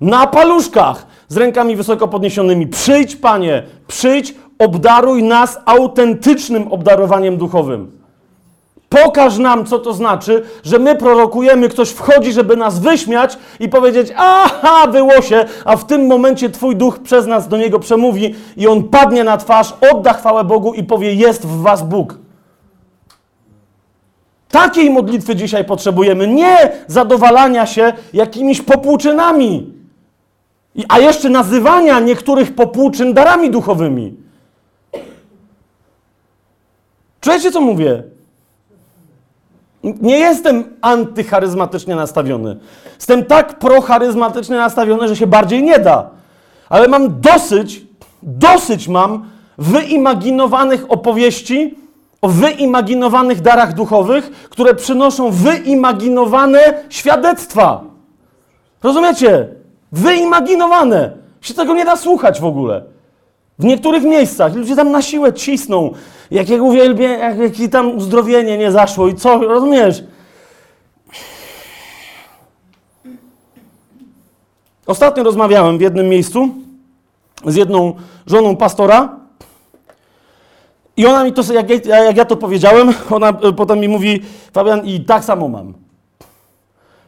na 0.00 0.26
paluszkach, 0.26 1.06
z 1.28 1.36
rękami 1.36 1.76
wysoko 1.76 2.08
podniesionymi. 2.08 2.66
Przyjdź, 2.66 3.16
Panie, 3.16 3.62
przyjdź, 3.86 4.34
obdaruj 4.58 5.22
nas 5.22 5.58
autentycznym 5.64 6.72
obdarowaniem 6.72 7.36
duchowym. 7.36 7.98
Pokaż 8.88 9.38
nam, 9.38 9.66
co 9.66 9.78
to 9.78 9.92
znaczy, 9.92 10.42
że 10.64 10.78
my 10.78 10.94
prorokujemy, 10.94 11.68
ktoś 11.68 11.90
wchodzi, 11.90 12.32
żeby 12.32 12.56
nas 12.56 12.78
wyśmiać 12.78 13.38
i 13.60 13.68
powiedzieć, 13.68 14.12
aha, 14.16 14.86
było 14.86 15.22
się, 15.22 15.44
a 15.64 15.76
w 15.76 15.86
tym 15.86 16.06
momencie 16.06 16.50
Twój 16.50 16.76
duch 16.76 16.98
przez 16.98 17.26
nas 17.26 17.48
do 17.48 17.56
niego 17.56 17.78
przemówi 17.78 18.34
i 18.56 18.66
on 18.66 18.84
padnie 18.84 19.24
na 19.24 19.36
twarz, 19.36 19.74
odda 19.92 20.12
chwałę 20.12 20.44
Bogu 20.44 20.74
i 20.74 20.84
powie, 20.84 21.14
jest 21.14 21.46
w 21.46 21.62
Was 21.62 21.82
Bóg. 21.82 22.18
Takiej 24.50 24.90
modlitwy 24.90 25.36
dzisiaj 25.36 25.64
potrzebujemy, 25.64 26.28
nie 26.28 26.72
zadowalania 26.86 27.66
się 27.66 27.92
jakimiś 28.12 28.62
popłuczynami, 28.62 29.72
a 30.88 30.98
jeszcze 30.98 31.28
nazywania 31.28 32.00
niektórych 32.00 32.54
popłuczyn 32.54 33.14
darami 33.14 33.50
duchowymi. 33.50 34.14
Czujecie, 37.20 37.50
co 37.50 37.60
mówię? 37.60 38.02
Nie 39.82 40.18
jestem 40.18 40.64
antycharyzmatycznie 40.80 41.94
nastawiony. 41.94 42.56
Jestem 42.94 43.24
tak 43.24 43.58
procharyzmatycznie 43.58 44.56
nastawiony, 44.56 45.08
że 45.08 45.16
się 45.16 45.26
bardziej 45.26 45.62
nie 45.62 45.78
da. 45.78 46.10
Ale 46.68 46.88
mam 46.88 47.20
dosyć, 47.20 47.82
dosyć 48.22 48.88
mam 48.88 49.30
wyimaginowanych 49.58 50.92
opowieści, 50.92 51.78
o 52.22 52.28
wyimaginowanych 52.28 53.40
darach 53.40 53.74
duchowych, 53.74 54.30
które 54.50 54.74
przynoszą 54.74 55.30
wyimaginowane 55.30 56.84
świadectwa. 56.88 57.84
Rozumiecie? 58.82 59.48
Wyimaginowane. 59.92 61.12
Się 61.40 61.54
tego 61.54 61.74
nie 61.74 61.84
da 61.84 61.96
słuchać 61.96 62.40
w 62.40 62.44
ogóle. 62.44 62.82
W 63.58 63.64
niektórych 63.64 64.02
miejscach 64.02 64.54
ludzie 64.54 64.76
tam 64.76 64.90
na 64.90 65.02
siłę 65.02 65.32
cisną, 65.32 65.92
jakiego 66.30 66.64
uwielbie, 66.64 67.04
jak, 67.04 67.38
jakie 67.38 67.68
tam 67.68 67.96
uzdrowienie 67.96 68.58
nie 68.58 68.72
zaszło 68.72 69.08
i 69.08 69.14
co, 69.14 69.38
rozumiesz? 69.38 70.04
Ostatnio 74.86 75.22
rozmawiałem 75.22 75.78
w 75.78 75.80
jednym 75.80 76.08
miejscu 76.08 76.48
z 77.46 77.54
jedną 77.54 77.94
żoną 78.26 78.56
pastora, 78.56 79.17
i 80.98 81.06
ona 81.06 81.24
mi 81.24 81.32
to, 81.32 81.52
jak 81.52 81.86
ja, 81.86 82.04
jak 82.04 82.16
ja 82.16 82.24
to 82.24 82.36
powiedziałem, 82.36 82.92
ona 83.10 83.28
e, 83.28 83.52
potem 83.52 83.78
mi 83.78 83.88
mówi, 83.88 84.22
Fabian, 84.52 84.84
i 84.84 85.00
tak 85.00 85.24
samo 85.24 85.48
mam. 85.48 85.74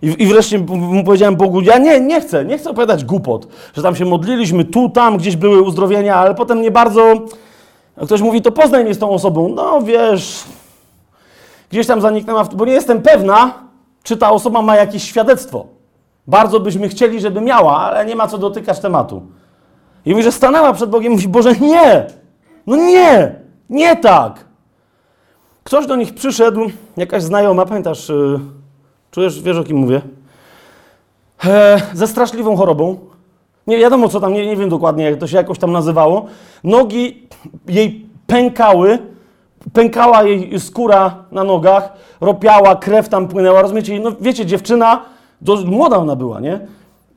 I, 0.02 0.26
wreszcie 0.26 0.59
mu 0.59 1.04
powiedziałem 1.04 1.37
Bogu, 1.37 1.61
ja 1.61 1.78
nie, 1.78 2.00
nie 2.00 2.20
chcę, 2.20 2.44
nie 2.44 2.59
chcę 2.59 2.70
opowiadać 2.70 3.04
głupot, 3.04 3.47
że 3.75 3.82
tam 3.82 3.97
się 3.97 4.04
modliliśmy, 4.04 4.64
tu, 4.64 4.88
tam, 4.88 5.16
gdzieś 5.16 5.37
były 5.37 5.62
uzdrowienia, 5.62 6.16
ale 6.16 6.35
potem 6.35 6.62
nie 6.62 6.70
bardzo... 6.70 7.14
Ktoś 8.04 8.20
mówi, 8.20 8.42
to 8.42 8.52
poznaj 8.52 8.85
mnie 8.85 8.94
z 8.94 8.99
tą 8.99 9.11
osobą. 9.11 9.49
No 9.49 9.82
wiesz, 9.82 10.44
gdzieś 11.70 11.87
tam 11.87 12.00
zaniknęła, 12.00 12.44
bo 12.44 12.64
nie 12.64 12.73
jestem 12.73 13.02
pewna, 13.02 13.54
czy 14.02 14.16
ta 14.16 14.30
osoba 14.30 14.62
ma 14.62 14.76
jakieś 14.76 15.02
świadectwo. 15.02 15.66
Bardzo 16.26 16.61
byśmy 16.61 16.88
chcieli, 16.88 17.20
żeby 17.20 17.40
miała, 17.40 17.78
ale 17.78 18.06
nie 18.06 18.16
ma 18.16 18.28
co 18.28 18.38
dotykać 18.38 18.80
tematu. 18.80 19.23
I 20.06 20.11
mówi, 20.11 20.23
że 20.23 20.32
stanęła 20.32 20.73
przed 20.73 20.90
Bogiem 20.90 21.12
i 21.12 21.16
mówi, 21.16 21.28
Boże, 21.28 21.52
nie! 21.52 22.06
No 22.66 22.76
nie! 22.76 23.39
Nie 23.71 23.97
tak! 23.97 24.45
Ktoś 25.65 25.87
do 25.87 25.97
nich 25.97 26.15
przyszedł, 26.15 26.61
jakaś 26.97 27.23
znajoma, 27.23 27.67
pamiętasz, 27.67 28.09
yy, 28.09 28.41
czujesz, 29.11 29.43
wiesz 29.43 29.57
o 29.57 29.65
kim 29.65 29.77
mówię? 29.77 30.00
E, 31.45 31.81
ze 31.93 32.07
straszliwą 32.07 32.57
chorobą. 32.57 32.99
Nie 33.67 33.79
wiadomo 33.79 34.09
co 34.09 34.21
tam, 34.21 34.33
nie, 34.33 34.47
nie 34.47 34.57
wiem 34.57 34.69
dokładnie 34.69 35.05
jak 35.05 35.19
to 35.19 35.27
się 35.27 35.37
jakoś 35.37 35.59
tam 35.59 35.73
nazywało. 35.73 36.27
Nogi 36.65 37.29
jej 37.69 38.07
pękały, 38.27 38.99
pękała 39.73 40.23
jej 40.23 40.61
skóra 40.61 41.25
na 41.33 41.45
nogach, 41.45 41.93
ropiała, 42.21 42.77
krew 42.77 43.09
tam 43.09 43.29
płynęła, 43.29 43.62
rozumiecie? 43.62 44.00
No 44.00 44.12
wiecie, 44.21 44.47
dziewczyna, 44.47 45.03
młoda 45.67 45.97
ona 45.97 46.17
była, 46.17 46.41
nie? 46.41 46.61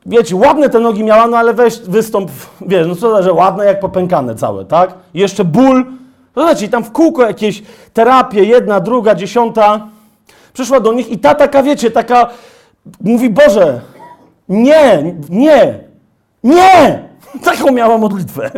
Wiecie, 0.06 0.36
ładne 0.36 0.70
te 0.70 0.80
nogi 0.80 1.04
miała, 1.04 1.28
no 1.28 1.38
ale 1.38 1.54
weź 1.54 1.80
wystąp, 1.80 2.32
wiesz, 2.62 2.88
no 2.88 2.96
co 2.96 3.12
to, 3.12 3.24
że 3.24 3.34
ładne 3.34 3.66
jak 3.66 3.80
popękane 3.80 4.36
całe, 4.36 4.66
tak? 4.66 4.94
Jeszcze 5.14 5.46
ból, 5.46 5.86
Zobaczcie, 6.36 6.70
tam 6.70 6.84
w 6.84 6.92
kółko 6.92 7.24
jakieś 7.24 7.64
terapie, 7.94 8.44
jedna, 8.44 8.80
druga, 8.80 9.16
dziesiąta. 9.16 9.88
Przyszła 10.54 10.80
do 10.80 10.94
nich 10.94 11.10
i 11.10 11.20
ta 11.20 11.36
taka, 11.36 11.64
wiecie, 11.64 11.92
taka 11.92 12.30
mówi, 13.02 13.30
Boże, 13.30 13.82
nie, 14.50 15.16
nie, 15.30 15.80
nie! 16.44 17.04
Taką 17.44 17.72
miała 17.72 17.98
modlitwę. 17.98 18.52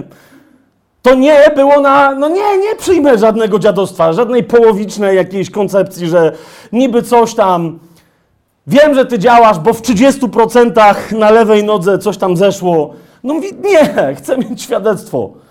To 1.02 1.16
nie 1.16 1.52
było 1.56 1.82
na, 1.82 2.16
no 2.16 2.28
nie, 2.28 2.58
nie 2.58 2.76
przyjmę 2.76 3.18
żadnego 3.18 3.60
dziadostwa, 3.60 4.14
żadnej 4.14 4.44
połowicznej 4.44 5.16
jakiejś 5.16 5.50
koncepcji, 5.50 6.08
że 6.08 6.32
niby 6.72 7.04
coś 7.04 7.36
tam, 7.36 7.80
wiem, 8.68 8.96
że 8.96 9.06
ty 9.06 9.20
działasz, 9.20 9.60
bo 9.60 9.74
w 9.74 9.82
30% 9.82 11.18
na 11.18 11.32
lewej 11.32 11.64
nodze 11.64 11.98
coś 11.98 12.18
tam 12.18 12.38
zeszło. 12.38 12.94
No 13.24 13.34
mówi, 13.34 13.48
nie, 13.64 14.16
chcę 14.16 14.38
mieć 14.38 14.62
świadectwo. 14.62 15.45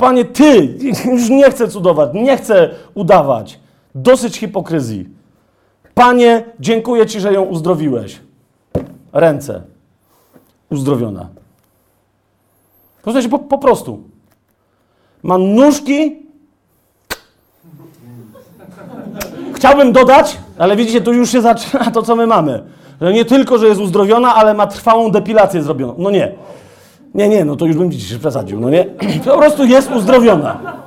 Panie, 0.00 0.24
Ty, 0.24 0.78
już 1.12 1.28
nie 1.28 1.50
chcę 1.50 1.68
cudować, 1.68 2.10
nie 2.14 2.36
chcę 2.36 2.70
udawać. 2.94 3.60
Dosyć 3.94 4.36
hipokryzji. 4.36 5.08
Panie, 5.94 6.44
dziękuję 6.60 7.06
Ci, 7.06 7.20
że 7.20 7.32
ją 7.32 7.42
uzdrowiłeś. 7.42 8.20
Ręce. 9.12 9.62
Uzdrowiona. 10.70 11.28
Posłuchajcie, 13.02 13.28
po, 13.28 13.38
po 13.38 13.58
prostu. 13.58 14.02
Ma 15.22 15.38
nóżki. 15.38 16.26
Chciałbym 19.54 19.92
dodać, 19.92 20.38
ale 20.58 20.76
widzicie, 20.76 21.00
tu 21.00 21.12
już 21.12 21.30
się 21.30 21.40
zaczyna 21.40 21.90
to, 21.90 22.02
co 22.02 22.16
my 22.16 22.26
mamy. 22.26 22.62
Że 23.00 23.12
nie 23.12 23.24
tylko, 23.24 23.58
że 23.58 23.66
jest 23.66 23.80
uzdrowiona, 23.80 24.34
ale 24.34 24.54
ma 24.54 24.66
trwałą 24.66 25.10
depilację 25.10 25.62
zrobioną. 25.62 25.94
No 25.98 26.10
nie. 26.10 26.32
Nie, 27.14 27.28
nie, 27.28 27.44
no 27.44 27.56
to 27.56 27.66
już 27.66 27.76
bym 27.76 27.92
dzisiaj 27.92 28.18
przesadził, 28.18 28.60
no 28.60 28.70
nie? 28.70 28.84
Po 29.24 29.38
prostu 29.38 29.64
jest 29.64 29.90
uzdrowiona. 29.90 30.80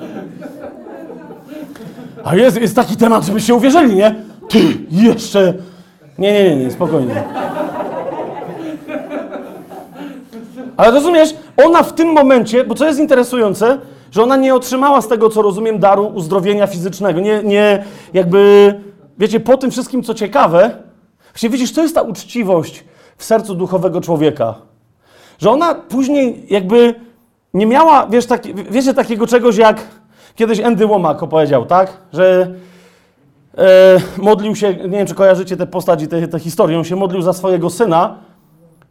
A 2.24 2.36
jest, 2.36 2.62
jest 2.62 2.75
taki 2.75 2.98
temat, 2.98 3.25
żebyście 3.25 3.53
uwierzyli, 3.56 3.96
nie? 3.96 4.15
Ty, 4.50 4.60
jeszcze... 4.92 5.53
Nie, 6.18 6.34
nie, 6.34 6.56
nie, 6.56 6.56
nie, 6.56 6.72
spokojnie. 6.72 7.24
Ale 10.77 10.92
rozumiesz, 10.92 11.36
ona 11.66 11.83
w 11.83 11.94
tym 11.94 12.07
momencie, 12.07 12.64
bo 12.64 12.75
co 12.75 12.86
jest 12.86 13.00
interesujące, 13.00 13.77
że 14.12 14.24
ona 14.24 14.36
nie 14.36 14.55
otrzymała 14.55 15.01
z 15.01 15.07
tego, 15.07 15.29
co 15.29 15.42
rozumiem, 15.42 15.79
daru 15.79 16.07
uzdrowienia 16.07 16.68
fizycznego. 16.68 17.20
Nie, 17.20 17.44
nie 17.44 17.83
jakby, 18.14 18.74
wiecie, 19.18 19.40
po 19.40 19.57
tym 19.57 19.72
wszystkim, 19.72 20.03
co 20.03 20.14
ciekawe, 20.14 20.72
właśnie 21.33 21.50
widzisz, 21.50 21.74
to 21.74 21.81
jest 21.81 21.96
ta 21.96 22.01
uczciwość 22.01 22.83
w 23.18 23.24
sercu 23.24 23.55
duchowego 23.55 24.01
człowieka. 24.01 24.55
Że 25.44 25.51
ona 25.51 25.75
później 25.75 26.46
jakby 26.50 26.96
nie 27.53 27.66
miała, 27.66 28.08
wiesz, 28.08 28.25
taki, 28.25 28.53
wiecie, 28.53 28.94
takiego 28.94 29.27
czegoś 29.27 29.58
jak 29.58 29.88
kiedyś 30.36 30.60
Andy 30.60 30.88
Womack 30.88 31.24
opowiedział, 31.24 31.66
tak? 31.66 31.98
Że 32.14 32.53
e, 33.58 34.01
modlił 34.18 34.56
się, 34.56 34.74
nie 34.74 34.98
wiem, 34.98 35.08
czy 35.08 35.16
kojarzycie 35.16 35.58
tę 35.58 35.68
postać 35.68 36.03
i 36.03 36.08
tę, 36.08 36.27
tę 36.27 36.40
historię, 36.40 36.77
on 36.77 36.84
się 36.84 36.96
modlił 36.96 37.22
za 37.22 37.34
swojego 37.34 37.70
syna 37.70 38.16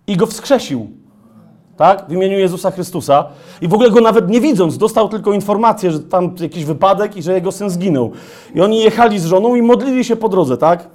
i 0.06 0.16
go 0.16 0.26
wskrzesił, 0.26 0.90
tak? 1.76 2.04
W 2.08 2.12
imieniu 2.12 2.38
Jezusa 2.38 2.70
Chrystusa. 2.70 3.24
I 3.60 3.68
w 3.68 3.74
ogóle 3.74 3.90
go 3.90 4.00
nawet 4.00 4.28
nie 4.28 4.40
widząc, 4.40 4.78
dostał 4.78 5.08
tylko 5.08 5.32
informację, 5.32 5.90
że 5.90 6.00
tam 6.00 6.34
jakiś 6.40 6.64
wypadek 6.64 7.16
i 7.16 7.22
że 7.22 7.32
jego 7.32 7.52
syn 7.52 7.70
zginął. 7.70 8.12
I 8.54 8.60
oni 8.60 8.80
jechali 8.80 9.18
z 9.18 9.24
żoną 9.24 9.54
i 9.54 9.62
modlili 9.62 10.04
się 10.04 10.16
po 10.16 10.28
drodze, 10.28 10.56
tak? 10.56 10.86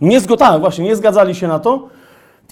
Nie 0.00 0.20
zgadzali, 0.20 0.60
właśnie, 0.60 0.84
nie 0.84 0.96
zgadzali 0.96 1.34
się 1.34 1.48
na 1.48 1.58
to. 1.58 1.95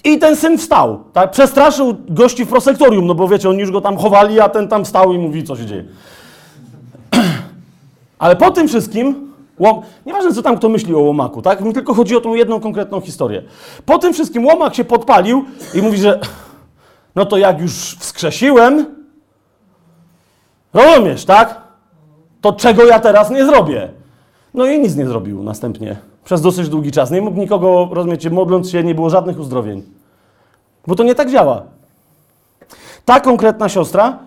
I 0.03 0.19
ten 0.19 0.35
syn 0.35 0.57
wstał, 0.57 1.03
tak? 1.13 1.31
Przestraszył 1.31 1.95
gości 2.09 2.45
w 2.45 2.49
prosektorium, 2.49 3.07
no 3.07 3.15
bo 3.15 3.27
wiecie, 3.27 3.49
oni 3.49 3.59
już 3.59 3.71
go 3.71 3.81
tam 3.81 3.97
chowali, 3.97 4.39
a 4.39 4.49
ten 4.49 4.67
tam 4.67 4.85
wstał 4.85 5.13
i 5.13 5.17
mówi, 5.17 5.43
co 5.43 5.55
się 5.55 5.65
dzieje. 5.65 5.85
Ale 8.19 8.35
po 8.35 8.51
tym 8.51 8.67
wszystkim, 8.67 9.33
łom... 9.59 9.81
nieważne 10.05 10.33
co 10.33 10.41
tam 10.41 10.57
kto 10.57 10.69
myśli 10.69 10.95
o 10.95 10.99
łomaku, 10.99 11.41
tak? 11.41 11.61
Mi 11.61 11.73
tylko 11.73 11.93
chodzi 11.93 12.15
o 12.15 12.21
tą 12.21 12.35
jedną 12.35 12.59
konkretną 12.59 13.01
historię. 13.01 13.43
Po 13.85 13.97
tym 13.97 14.13
wszystkim 14.13 14.45
łomak 14.45 14.75
się 14.75 14.83
podpalił 14.83 15.45
i 15.73 15.81
mówi, 15.81 15.97
że 15.97 16.19
no 17.15 17.25
to 17.25 17.37
jak 17.37 17.61
już 17.61 17.73
wskrzesiłem, 17.99 18.85
rozumiesz, 20.73 21.25
tak? 21.25 21.61
To 22.41 22.53
czego 22.53 22.85
ja 22.85 22.99
teraz 22.99 23.29
nie 23.29 23.45
zrobię? 23.45 23.89
No 24.53 24.65
i 24.65 24.79
nic 24.79 24.95
nie 24.95 25.07
zrobił 25.07 25.43
następnie 25.43 25.95
przez 26.25 26.41
dosyć 26.41 26.69
długi 26.69 26.91
czas. 26.91 27.11
Nie 27.11 27.21
mógł 27.21 27.39
nikogo, 27.39 27.89
rozumiecie, 27.91 28.29
modląc 28.29 28.69
się, 28.69 28.83
nie 28.83 28.95
było 28.95 29.09
żadnych 29.09 29.39
uzdrowień. 29.39 29.83
Bo 30.87 30.95
to 30.95 31.03
nie 31.03 31.15
tak 31.15 31.31
działa. 31.31 31.61
Ta 33.05 33.19
konkretna 33.19 33.69
siostra 33.69 34.19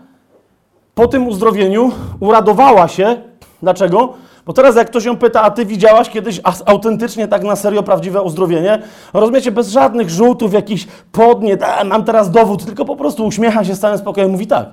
po 0.95 1.09
tym 1.09 1.29
uzdrowieniu 1.29 1.91
uradowała 2.21 2.89
się. 2.89 3.23
Dlaczego? 3.63 4.13
Bo 4.47 4.53
teraz 4.53 4.77
jak 4.77 4.91
ktoś 4.91 5.05
ją 5.05 5.17
pyta, 5.17 5.43
a 5.43 5.51
ty 5.51 5.67
widziałaś 5.67 6.11
kiedyś 6.11 6.41
autentycznie 6.67 7.29
tak 7.29 7.43
na 7.43 7.57
serio 7.57 7.83
prawdziwe 7.83 8.23
uzdrowienie? 8.23 8.83
Rozumiecie, 9.13 9.53
bez 9.53 9.69
żadnych 9.69 10.11
żółtów, 10.11 10.53
jakichś 10.53 10.87
podnie, 11.13 11.59
mam 11.85 12.05
teraz 12.05 12.31
dowód, 12.31 12.65
tylko 12.65 12.85
po 12.85 12.97
prostu 12.97 13.27
uśmiecha 13.27 13.65
się 13.65 13.75
z 13.75 13.81
całym 13.81 13.99
spokojem, 13.99 14.31
mówi 14.31 14.47
tak. 14.47 14.69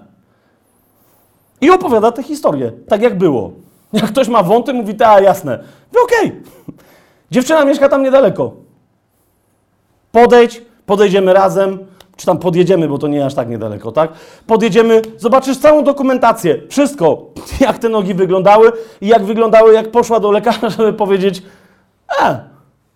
I 1.62 1.70
opowiada 1.70 2.12
tę 2.12 2.24
historię, 2.24 2.72
tak 2.88 3.02
jak 3.02 3.18
było. 3.18 3.52
Jak 3.94 4.06
ktoś 4.06 4.28
ma 4.28 4.44
wąty, 4.44 4.74
mówi, 4.74 4.96
tak, 4.96 5.24
jasne. 5.24 5.64
Okej. 6.04 6.28
Okay. 6.28 6.85
Dziewczyna 7.32 7.66
mieszka 7.66 7.90
tam 7.90 8.04
niedaleko. 8.04 8.54
Podejdź, 10.12 10.62
podejdziemy 10.86 11.34
razem, 11.34 11.80
czy 12.16 12.26
tam 12.26 12.38
podjedziemy, 12.38 12.88
bo 12.88 12.98
to 12.98 13.08
nie 13.08 13.26
aż 13.26 13.34
tak 13.34 13.50
niedaleko, 13.50 13.92
tak? 13.92 14.12
Podjedziemy, 14.48 15.02
zobaczysz 15.18 15.58
całą 15.58 15.84
dokumentację, 15.84 16.62
wszystko, 16.70 17.26
jak 17.66 17.78
te 17.78 17.90
nogi 17.90 18.14
wyglądały 18.14 18.72
i 19.02 19.08
jak 19.08 19.26
wyglądały, 19.26 19.74
jak 19.74 19.92
poszła 19.92 20.20
do 20.20 20.32
lekarza, 20.32 20.70
żeby 20.78 20.94
powiedzieć, 20.94 21.44
e, 22.22 22.40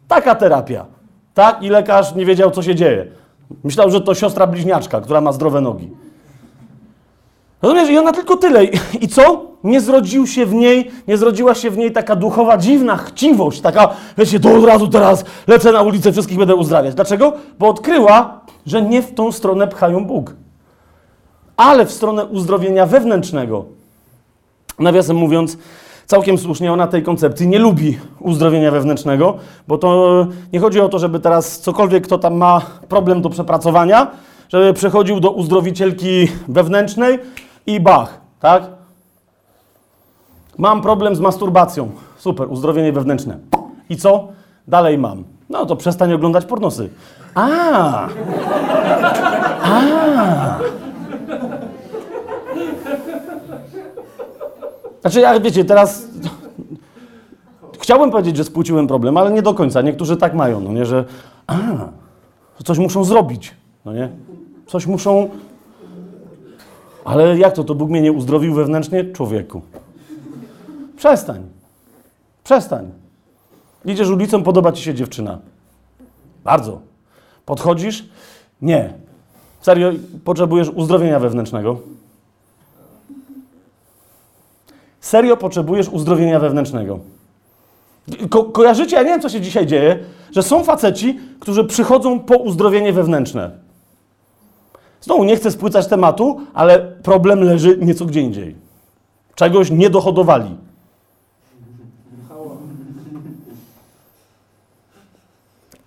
taka 0.08 0.36
terapia, 0.36 0.86
tak? 1.34 1.64
I 1.64 1.70
lekarz 1.70 2.16
nie 2.16 2.26
wiedział, 2.26 2.52
co 2.52 2.64
się 2.64 2.76
dzieje. 2.76 3.06
Myślał, 3.64 3.92
że 3.92 4.02
to 4.02 4.16
siostra 4.16 4.48
bliźniaczka, 4.48 5.02
która 5.02 5.22
ma 5.22 5.32
zdrowe 5.32 5.62
nogi. 5.62 5.92
Rozumiesz? 7.62 7.90
I 7.90 7.98
ona 7.98 8.12
tylko 8.12 8.38
tyle. 8.38 8.66
I 9.02 9.08
co? 9.08 9.50
Nie 9.64 9.82
zrodził 9.82 10.28
się 10.28 10.46
w 10.46 10.54
niej, 10.54 10.92
nie 11.08 11.18
zrodziła 11.18 11.56
się 11.56 11.70
w 11.70 11.78
niej 11.78 11.92
taka 11.92 12.16
duchowa, 12.16 12.58
dziwna 12.58 12.98
chciwość, 12.98 13.62
taka, 13.62 13.90
wiecie, 14.18 14.40
to 14.40 14.56
od 14.56 14.66
razu 14.66 14.88
teraz 14.88 15.26
lecę 15.48 15.72
na 15.72 15.82
ulicę, 15.82 16.12
wszystkich 16.12 16.38
będę 16.38 16.56
uzdrawiać. 16.56 16.96
Dlaczego? 16.96 17.34
Bo 17.60 17.68
odkryła, 17.68 18.40
że 18.66 18.82
nie 18.82 19.02
w 19.02 19.14
tą 19.14 19.32
stronę 19.32 19.68
pchają 19.68 20.06
Bóg, 20.06 20.36
ale 21.58 21.86
w 21.86 21.92
stronę 21.92 22.26
uzdrowienia 22.26 22.86
wewnętrznego. 22.86 23.66
Nawiasem 24.80 25.18
mówiąc, 25.18 25.58
całkiem 26.06 26.38
słusznie 26.38 26.74
ona 26.74 26.88
tej 26.88 27.04
koncepcji 27.04 27.48
nie 27.48 27.60
lubi 27.60 27.98
uzdrowienia 28.20 28.72
wewnętrznego, 28.72 29.38
bo 29.68 29.78
to 29.78 30.28
nie 30.54 30.60
chodzi 30.60 30.80
o 30.80 30.90
to, 30.90 31.00
żeby 31.00 31.20
teraz 31.20 31.60
cokolwiek, 31.60 32.04
kto 32.04 32.18
tam 32.18 32.36
ma 32.38 32.62
problem 32.90 33.22
do 33.22 33.30
przepracowania, 33.30 34.12
żeby 34.50 34.74
przechodził 34.74 35.20
do 35.20 35.32
uzdrowicielki 35.32 36.28
wewnętrznej 36.48 37.20
i 37.68 37.80
bach, 37.80 38.22
tak? 38.40 38.64
Mam 40.58 40.82
problem 40.82 41.16
z 41.16 41.20
masturbacją. 41.20 41.92
Super, 42.18 42.52
uzdrowienie 42.52 42.94
wewnętrzne. 42.94 43.38
I 43.90 43.98
co? 43.98 44.28
Dalej 44.68 44.98
mam. 44.98 45.24
No 45.50 45.66
to 45.66 45.76
przestań 45.76 46.14
oglądać 46.14 46.46
pornosy. 46.46 46.90
A! 47.36 48.08
A! 49.64 50.60
Znaczy, 55.02 55.20
jak 55.20 55.44
wiecie, 55.44 55.66
teraz 55.66 56.08
chciałbym 57.80 58.12
powiedzieć, 58.12 58.38
że 58.38 58.44
płciowym 58.44 58.88
problem, 58.88 59.18
ale 59.18 59.32
nie 59.32 59.42
do 59.42 59.54
końca. 59.54 59.82
Niektórzy 59.82 60.18
tak 60.18 60.34
mają, 60.34 60.60
no 60.60 60.72
nie, 60.72 60.86
że 60.86 61.06
a, 61.48 61.58
coś 62.64 62.78
muszą 62.78 63.04
zrobić, 63.04 63.54
no 63.86 63.94
nie? 63.94 64.10
Coś 64.68 64.88
muszą... 64.88 65.30
Ale 67.10 67.38
jak 67.38 67.54
to? 67.54 67.64
To 67.64 67.76
Bóg 67.76 67.90
mnie 67.90 68.02
nie 68.02 68.12
uzdrowił 68.12 68.54
wewnętrznie? 68.54 69.06
Człowieku. 69.06 69.62
Przestań. 70.98 71.44
Przestań. 72.44 72.92
Idziesz 73.86 74.10
ulicą, 74.10 74.44
podoba 74.44 74.72
ci 74.72 74.84
się 74.84 74.94
dziewczyna. 74.94 75.40
Bardzo. 76.44 76.82
Podchodzisz? 77.46 78.10
Nie. 78.62 78.94
Serio, 79.62 79.92
potrzebujesz 80.24 80.70
uzdrowienia 80.70 81.20
wewnętrznego? 81.20 81.80
Serio 85.02 85.38
potrzebujesz 85.38 85.90
uzdrowienia 85.90 86.40
wewnętrznego. 86.40 87.00
Ko 88.30 88.44
kojarzycie, 88.44 88.96
ja 88.96 89.04
nie 89.04 89.10
wiem, 89.10 89.22
co 89.22 89.30
się 89.30 89.42
dzisiaj 89.42 89.68
dzieje, 89.68 90.00
że 90.32 90.44
są 90.44 90.64
faceci, 90.64 91.20
którzy 91.40 91.64
przychodzą 91.64 92.20
po 92.20 92.38
uzdrowienie 92.38 92.94
wewnętrzne. 92.94 93.69
Znowu 95.10 95.24
nie 95.24 95.36
chcę 95.36 95.52
spłycać 95.52 95.88
tematu, 95.88 96.42
ale 96.54 96.80
problem 96.80 97.44
leży 97.44 97.78
nieco 97.82 98.06
gdzie 98.06 98.22
indziej. 98.22 98.56
Czegoś 99.36 99.72
nie 99.72 99.90
dohodowali. 99.90 100.56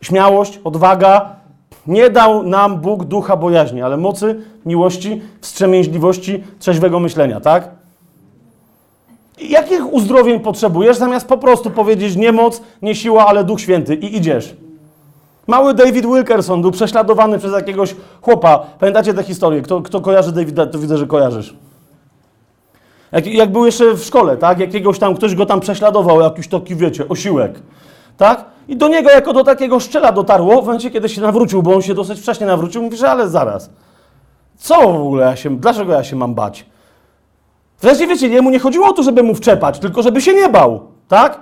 Śmiałość, 0.01 0.61
odwaga. 0.65 1.37
Nie 1.87 2.11
dał 2.11 2.43
nam 2.43 2.81
Bóg 2.81 3.05
ducha 3.05 3.37
bojaźni, 3.37 3.83
ale 3.83 3.97
mocy, 3.97 4.41
miłości, 4.67 5.23
wstrzemięźliwości, 5.41 6.45
trzeźwego 6.59 7.01
myślenia, 7.01 7.41
tak? 7.41 7.69
Jakich 9.41 9.93
uzdrowień 9.93 10.41
potrzebujesz, 10.41 10.97
zamiast 10.97 11.29
po 11.29 11.39
prostu 11.39 11.71
powiedzieć 11.71 12.17
nie 12.17 12.33
moc, 12.33 12.63
nie 12.83 12.95
siła, 12.95 13.27
ale 13.27 13.45
Duch 13.45 13.61
Święty 13.61 13.95
i 13.95 14.17
idziesz? 14.17 14.57
Mały 15.47 15.75
David 15.75 16.07
Wilkerson 16.07 16.63
był 16.63 16.71
prześladowany 16.71 17.39
przez 17.39 17.53
jakiegoś 17.53 17.97
chłopa. 18.23 18.59
Pamiętacie 18.59 19.15
tę 19.15 19.23
historię? 19.23 19.63
Kto, 19.63 19.83
kto 19.83 20.01
kojarzy 20.01 20.33
Davida, 20.33 20.67
to 20.67 20.79
widzę, 20.79 20.99
że 20.99 21.07
kojarzysz. 21.07 21.55
Jak, 23.13 23.27
jak 23.27 23.53
był 23.53 23.67
jeszcze 23.67 23.95
w 23.95 24.05
szkole, 24.05 24.37
tak? 24.37 24.59
Jakiegoś 24.59 24.99
tam, 24.99 25.15
ktoś 25.15 25.35
go 25.35 25.47
tam 25.47 25.61
prześladował, 25.61 26.21
jakiś 26.21 26.49
taki, 26.49 26.77
wiecie, 26.77 27.09
osiłek, 27.09 27.61
tak? 28.17 28.45
I 28.69 28.77
do 28.77 28.89
niego 28.89 29.11
jako 29.11 29.33
do 29.33 29.45
takiego 29.45 29.81
szczela 29.81 30.13
dotarło 30.13 30.63
w 30.63 30.65
momencie, 30.65 30.91
kiedy 30.91 31.09
się 31.09 31.21
nawrócił, 31.21 31.63
bo 31.63 31.75
on 31.75 31.83
się 31.83 31.95
dosyć 31.95 32.21
wcześnie 32.21 32.47
nawrócił. 32.47 32.83
Mówi, 32.83 32.97
że 32.97 33.11
ale 33.11 33.29
zaraz. 33.29 33.71
Co 34.57 34.75
w 34.75 35.07
ogóle 35.07 35.27
ja 35.27 35.37
się, 35.37 35.57
dlaczego 35.57 35.93
ja 35.93 36.05
się 36.05 36.17
mam 36.17 36.35
bać? 36.35 36.67
Wreszcie 37.81 38.07
wiecie, 38.07 38.29
jemu 38.29 38.51
nie 38.51 38.59
chodziło 38.59 38.87
o 38.87 38.93
to, 38.93 39.03
żeby 39.03 39.23
mu 39.23 39.35
wczepać, 39.35 39.79
tylko 39.79 40.03
żeby 40.03 40.21
się 40.21 40.35
nie 40.35 40.49
bał, 40.49 40.81
tak? 41.09 41.41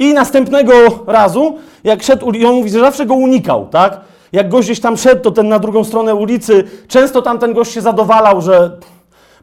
I 0.00 0.14
następnego 0.14 0.72
razu, 1.06 1.58
jak 1.84 2.02
szedł, 2.02 2.26
uli- 2.26 2.46
on 2.46 2.54
mówi, 2.54 2.70
że 2.70 2.80
zawsze 2.80 3.06
go 3.06 3.14
unikał, 3.14 3.66
tak? 3.66 4.00
Jak 4.32 4.48
gość 4.48 4.66
gdzieś 4.68 4.80
tam 4.80 4.96
szedł, 4.96 5.22
to 5.22 5.30
ten 5.30 5.48
na 5.48 5.58
drugą 5.58 5.84
stronę 5.84 6.14
ulicy, 6.14 6.64
często 6.88 7.22
tam 7.22 7.38
ten 7.38 7.52
gość 7.52 7.72
się 7.72 7.80
zadowalał, 7.80 8.40
że 8.40 8.70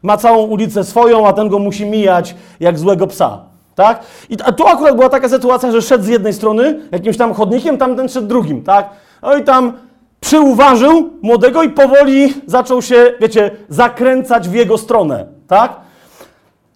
ma 0.02 0.16
całą 0.16 0.42
ulicę 0.46 0.84
swoją, 0.84 1.26
a 1.26 1.32
ten 1.32 1.48
go 1.48 1.58
musi 1.58 1.86
mijać 1.86 2.34
jak 2.60 2.78
złego 2.78 3.06
psa, 3.06 3.40
tak? 3.74 4.00
I 4.30 4.36
tu 4.36 4.66
akurat 4.66 4.94
była 4.96 5.08
taka 5.08 5.28
sytuacja, 5.28 5.72
że 5.72 5.82
szedł 5.82 6.04
z 6.04 6.08
jednej 6.08 6.32
strony 6.32 6.80
jakimś 6.92 7.16
tam 7.16 7.34
chodnikiem, 7.34 7.78
tamten 7.78 8.08
szedł 8.08 8.26
drugim, 8.26 8.62
tak? 8.64 8.90
No 9.22 9.36
i 9.36 9.44
tam 9.44 9.72
przyuważył 10.20 11.10
młodego 11.22 11.62
i 11.62 11.68
powoli 11.70 12.34
zaczął 12.46 12.82
się, 12.82 13.12
wiecie, 13.20 13.50
zakręcać 13.68 14.48
w 14.48 14.54
jego 14.54 14.78
stronę, 14.78 15.26
tak? 15.48 15.72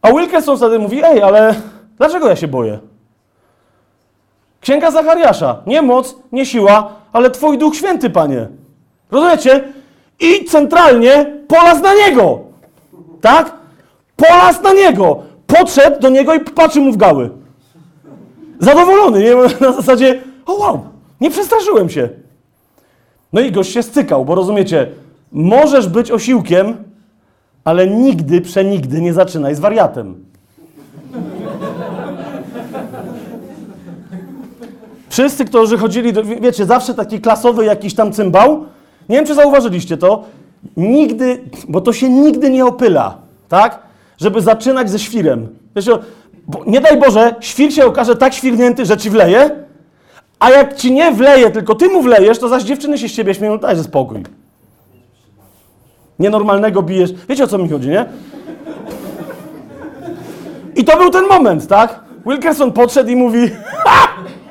A 0.03 0.13
Wilkerson 0.13 0.57
wtedy 0.57 0.79
mówi, 0.79 1.01
ej, 1.05 1.23
ale 1.23 1.55
dlaczego 1.99 2.29
ja 2.29 2.37
się 2.37 2.49
boję? 2.49 2.79
Księga 4.63 4.91
Zachariasza. 4.91 5.63
Nie 5.67 5.83
moc, 5.83 6.17
nie 6.33 6.47
siła, 6.47 6.93
ale 7.13 7.31
Twój 7.31 7.59
Duch 7.59 7.77
Święty, 7.77 8.11
Panie. 8.11 8.49
Rozumiecie? 9.11 9.65
I 10.21 10.45
centralnie 10.45 11.27
polas 11.49 11.83
na 11.83 11.95
niego. 11.95 12.41
Tak? 13.21 13.53
Polas 14.17 14.63
na 14.63 14.73
niego. 14.73 15.23
Podszedł 15.47 16.01
do 16.01 16.09
niego 16.09 16.35
i 16.35 16.41
patrzy 16.41 16.81
mu 16.81 16.93
w 16.93 16.97
gały. 16.97 17.31
Zadowolony, 18.59 19.23
nie? 19.23 19.35
Na 19.67 19.73
zasadzie, 19.73 20.21
o 20.47 20.55
wow, 20.55 20.81
nie 21.21 21.31
przestraszyłem 21.31 21.91
się. 21.91 22.09
No 23.33 23.41
i 23.41 23.53
gość 23.53 23.73
się 23.73 23.83
stykał, 23.83 24.25
bo 24.25 24.35
rozumiecie, 24.35 24.91
możesz 25.33 25.89
być 25.89 26.11
osiłkiem, 26.11 26.77
ale 27.65 27.87
nigdy, 27.87 28.41
przenigdy 28.41 29.01
nie 29.01 29.13
zaczynaj 29.13 29.55
z 29.55 29.61
wariatem. 29.61 30.25
Wszyscy, 35.13 35.45
którzy 35.45 35.79
chodzili, 35.79 36.13
do, 36.13 36.25
wiecie, 36.25 36.67
zawsze 36.67 36.95
taki 36.95 37.21
klasowy 37.21 37.65
jakiś 37.65 37.95
tam 37.95 38.13
cymbał, 38.13 38.65
nie 39.09 39.17
wiem, 39.17 39.27
czy 39.27 39.35
zauważyliście 39.35 39.97
to, 39.97 40.25
nigdy, 40.77 41.41
bo 41.69 41.81
to 41.81 41.93
się 41.93 42.09
nigdy 42.09 42.51
nie 42.51 42.67
opyla, 42.67 43.19
tak? 43.49 43.79
Żeby 44.19 44.41
zaczynać 44.41 44.91
ze 44.91 44.99
świrem. 44.99 45.49
Wiecie, 45.77 45.93
nie 46.67 46.81
daj 46.81 47.01
Boże, 47.01 47.35
świr 47.41 47.73
się 47.73 47.87
okaże 47.87 48.17
tak 48.17 48.35
świrnięty, 48.35 48.87
że 48.87 48.97
ci 48.97 49.11
wleje, 49.11 49.51
a 50.39 50.51
jak 50.51 50.77
ci 50.77 50.93
nie 50.93 51.13
wleje, 51.13 51.51
tylko 51.51 51.75
ty 51.75 51.89
mu 51.89 52.03
wlejesz, 52.03 52.39
to 52.39 52.49
zaś 52.49 52.63
dziewczyny 52.63 52.99
się 52.99 53.09
z 53.09 53.13
ciebie 53.13 53.35
śmieją, 53.35 53.59
dajże 53.59 53.85
spokój. 53.85 54.23
Nienormalnego 56.19 56.83
bijesz. 56.83 57.15
Wiecie 57.29 57.45
o 57.45 57.47
co 57.47 57.59
mi 57.59 57.69
chodzi, 57.69 57.89
nie? 57.89 58.05
I 60.77 60.85
to 60.85 60.97
był 60.97 61.11
ten 61.11 61.25
moment, 61.29 61.67
tak? 61.67 62.01
Wilkerson 62.27 62.73
podszedł 62.73 63.11
i 63.11 63.17
mówi! 63.17 63.51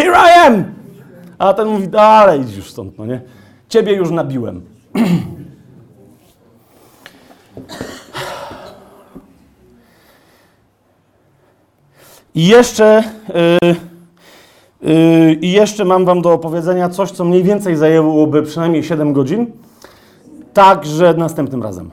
Here 0.00 0.16
I 0.16 0.46
am! 0.46 0.64
A 1.38 1.52
ten 1.52 1.68
mówi, 1.68 1.88
dalej 1.88 2.40
idź 2.40 2.56
już 2.56 2.70
stąd, 2.70 2.98
no 2.98 3.06
nie? 3.06 3.20
Ciebie 3.68 3.92
już 3.92 4.10
nabiłem. 4.10 4.62
I 12.34 12.46
jeszcze, 12.46 13.04
yy, 14.82 14.90
yy, 14.90 15.38
jeszcze 15.40 15.84
mam 15.84 16.04
wam 16.04 16.22
do 16.22 16.32
opowiedzenia 16.32 16.88
coś, 16.88 17.10
co 17.10 17.24
mniej 17.24 17.42
więcej 17.42 17.76
zajęłoby 17.76 18.42
przynajmniej 18.42 18.84
7 18.84 19.12
godzin. 19.12 19.52
Także 20.52 21.14
następnym 21.14 21.62
razem. 21.62 21.90